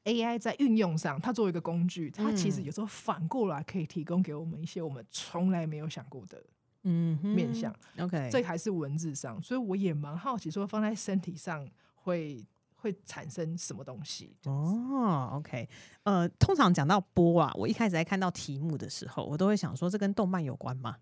[0.06, 6.44] ，AI 在运用上，它作为一个工具，它其实有时候反过来可以提供给我们一些我们从来没有想过的。
[6.86, 12.46] 嗯，面向，OK，这还是文字上，所以我也蛮好奇，说放在身体上会
[12.76, 14.36] 会产生什么东西？
[14.44, 15.70] 哦，OK。
[16.04, 20.98] 呃，通常讲到波啊，我一开始在看到题目的时候，我都会想说，这跟动漫有关吗？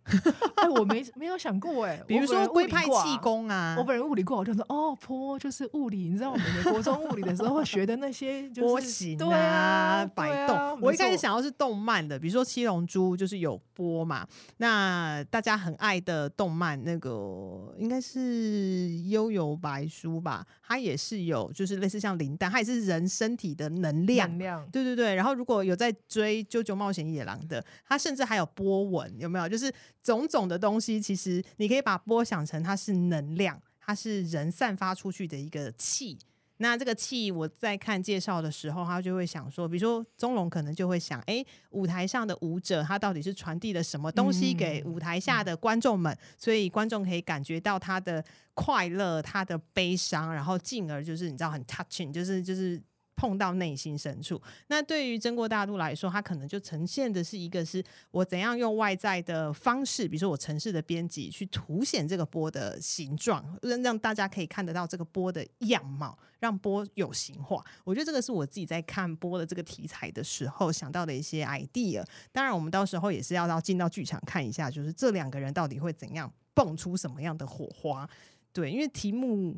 [0.61, 2.03] 哎，我没没有想过哎、欸。
[2.07, 6.09] 比如说龟派气功啊，我本人物理过，我就说哦，坡就是物理。
[6.09, 10.55] 你知道我们国中物理的时候会学的那些、就是、波形啊、对啊摆动。
[10.55, 14.27] 啊、我一开始想要是动漫的，比如说七龙珠就是有波嘛。
[14.57, 20.45] 那大家很爱的动漫，那个应该是幽游白书吧？
[20.61, 24.29] 它也是有，就是类似像灵丹，它也是人身体的能量。
[24.29, 24.91] 能量，对对。
[24.91, 29.47] 对对，然后如果有在追《啾啾冒险野狼》的，它甚至还有波纹，有没有？
[29.47, 29.71] 就是
[30.03, 36.17] 种种的东西，其实你可以把波想成它是能量，它是人散发出去的一个气。
[36.57, 48.23] 那这个气，我在看介绍的时候，他就会想说，比如说钟龙可能就会想，哎，舞台上的舞者他到底是传递了什么东西给舞台下的观众们，嗯、所以观众可以感觉到他的
[48.53, 52.79] 快乐、他的悲伤，然后进而就是你知道很 touching，就是就是。
[53.15, 67.63] 碰到内心深处，那对于真锅大陆来说，它可能就呈现的是一个是我怎样用外在的方式，比如说我城市的编辑去凸显这个波的形状，让让大家可以看得到这个波的样貌，让波有形化。
[67.83, 72.03] 我觉得这个是我自己在看波的这个题材的时候想到的一些 idea。
[72.31, 78.09] 当然，我们到时候也是要到进到剧场看一下，就是这两个人到底会怎样蹦出什么样的火花。
[78.51, 79.55] 对，因为题目。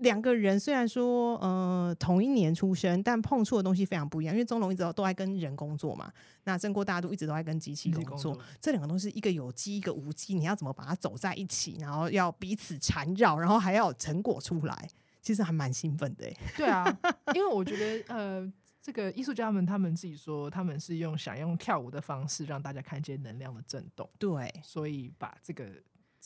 [0.00, 4.34] 两个人虽然说呃同一年出生，但碰触的东西非常不一样。
[4.34, 6.12] 因为钟龙一直都都在跟人工作嘛，
[6.44, 8.10] 那真锅大都一直都在跟机器工作。
[8.10, 14.88] 工作这两个东西，一个有机，一个无机，你要怎么把它走在一起，然后要彼此缠绕，然后还要有成果出来，
[15.22, 16.30] 其实还蛮兴奋的。
[16.56, 16.84] 对啊，
[17.34, 24.08] 因为我觉得呃，这个艺术家们他们自己说，他们是用想用跳舞的方式让大家看见能量的震动。
[24.18, 25.66] 对，所以把这个。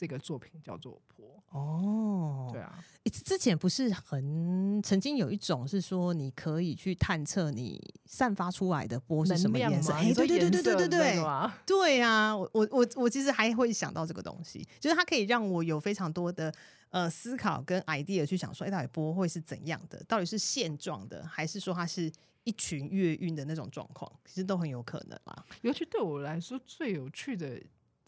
[0.00, 2.82] 这个作品叫做波哦，对啊，
[3.12, 9.92] 之前不是很曾经有一种是说你可以去探测你散发出来的波是什么颜色？
[9.92, 11.22] 哎，对对对对对对对，
[11.66, 16.50] 对啊，我我我我其实还会想到这个东西，就是它可以让我有非常多的
[16.88, 20.02] 呃思考跟 idea 去想说，哎，到底波会是怎样的？
[20.04, 22.10] 到底是现状的，还是说它是
[22.44, 24.10] 一群月晕的那种状况？
[24.24, 25.44] 其实都很有可能啦。
[25.60, 27.60] 尤其对我来说最有趣的。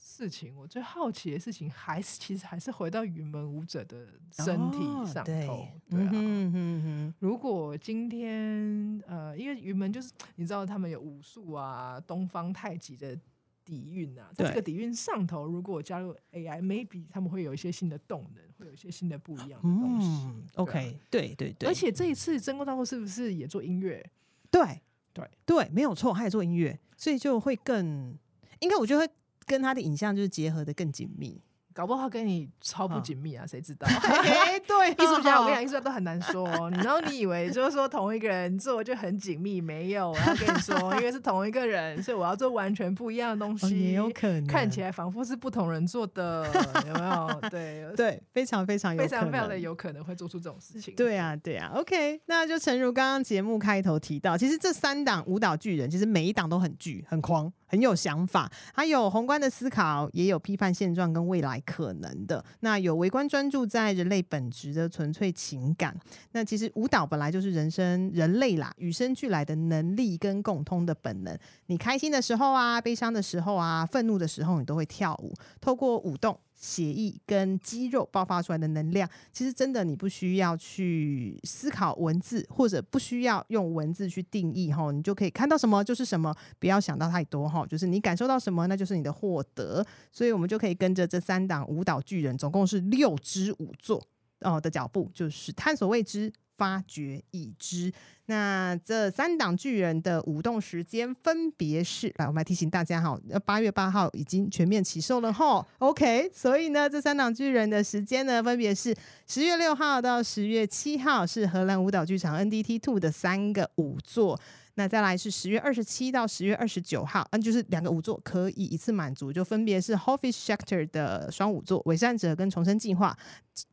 [0.05, 6.11] 事情，我最好奇的事情还是其实还是回到云门舞者的身体上头，哦、对，对啊。
[6.13, 13.17] 嗯哼哼，如果今天呃，因为云门就是你知道他们有武术啊、东方太极的
[13.65, 20.09] 底蕴啊，在这个底蕴上头，如果加入 AI，maybe 他们会有一些新的动能，会有一些新的不一样的东西。
[20.27, 21.69] 嗯、OK，对对对。
[21.69, 24.05] 而且这一次真空大度是不是也做音乐？
[24.51, 24.81] 对
[25.13, 28.19] 对对，没有错，他也做音乐，所以就会更
[28.59, 29.13] 应该，我觉得会。
[29.47, 31.43] 跟他的影像就是结合的更紧密。
[31.75, 33.47] 搞不好跟你超不紧密啊？
[33.47, 33.87] 谁、哦、知道？
[33.89, 36.47] 哎，对， 艺术家，我跟你讲，艺术家都很难说。
[36.71, 40.11] 然后你以为就是说同一个人做就很紧密，没有。
[40.11, 43.67] 我要跟你说，因为是同一个人，所以我要做完全不一样的东西。
[43.67, 46.47] 哦、也有可能看起来仿佛是不同人做的，
[46.87, 47.51] 有没有？
[47.51, 50.95] 对对，非常非常有可能，非常非常的有可能会做出这种事情。
[50.95, 51.71] 对啊，对啊。
[51.75, 62.45] OK，那就诚如刚刚节目开头提到，其实这三档舞蹈巨人，其实每一档都很巨、很狂、很有想法，还有宏观的思考，也有批判现状跟未来可能的。
[62.61, 65.97] 那有微观专注在人类本质的纯粹情感。
[66.33, 71.39] 那其实舞蹈本来就是人生人类啦，与生俱来的能力跟共通的本能。
[71.67, 75.33] 你开心的时候啊，悲伤的时候啊，愤怒的时候，你都会跳舞。
[75.61, 76.39] 透过舞动。
[76.63, 89.85] 血液跟肌肉爆发出来的能量，其实真的你不需要去思考文字，或者不需要用文字去定义哈，你就可以看到什么就是什么，不要想到太多哈，就是你感受到什么，那就是你的获得。
[90.13, 94.01] 所以我们就可以跟着这三档舞蹈巨人，总共是六支舞作
[94.43, 97.93] 哦的脚步，就是探索未知、发掘已知。
[98.27, 105.67] 那这三档巨人的舞动时间分别是，来，我们来提醒大家哈，八月八号已经全面起售了哈。
[105.79, 108.95] OK，所以呢，这三档巨人的时间呢，分别是
[109.27, 114.41] 十月六号到十月七号，是荷兰舞蹈剧场 NDT Two 的三个舞座。
[114.75, 123.17] 那再来是十月二十七到十月二十九号，嗯，就是两个舞座可以一次满足，就分别是 Hoffe Schecter 的双舞座《伪善者》跟《重生计划》，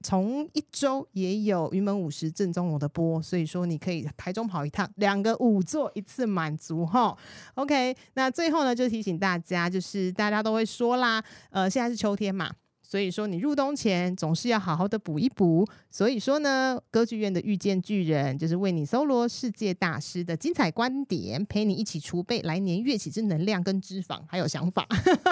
[0.03, 7.17] 从一周也有云门舞十正宗龙的播，所以说你可以台中跑一趟，两个舞座一次满足哈。
[7.53, 12.51] OK，那最后呢，就提醒大家，就是大家都会说啦，呃，现在是秋天嘛。
[12.89, 15.63] 所以说，你入冬前总是要好好的补一补。
[15.91, 24.87] 所以说呢，歌剧院的遇见巨人就是为你搜罗世界大师的精彩观点，陪你一起储备来年乐起之能量跟脂肪，还有想法，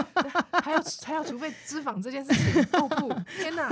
[0.62, 2.62] 还要还要储备脂肪这件事情。
[2.74, 3.68] 哦不，天哪！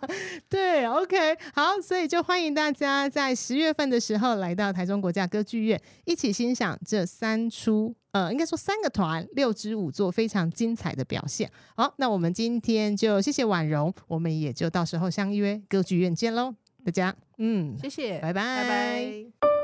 [0.50, 1.16] 对，OK，
[1.54, 7.94] 好，所以就欢迎大家在十月份的时候来到台中国家歌剧院，一起欣赏这三出。
[8.12, 11.50] 呃，应该说三个团六支舞做非常精彩的表现。
[11.76, 16.54] 好，那我们今天就谢谢婉容，我们也就到时候相约歌剧院见喽，
[16.84, 19.59] 大家，嗯，谢谢，拜拜，拜拜。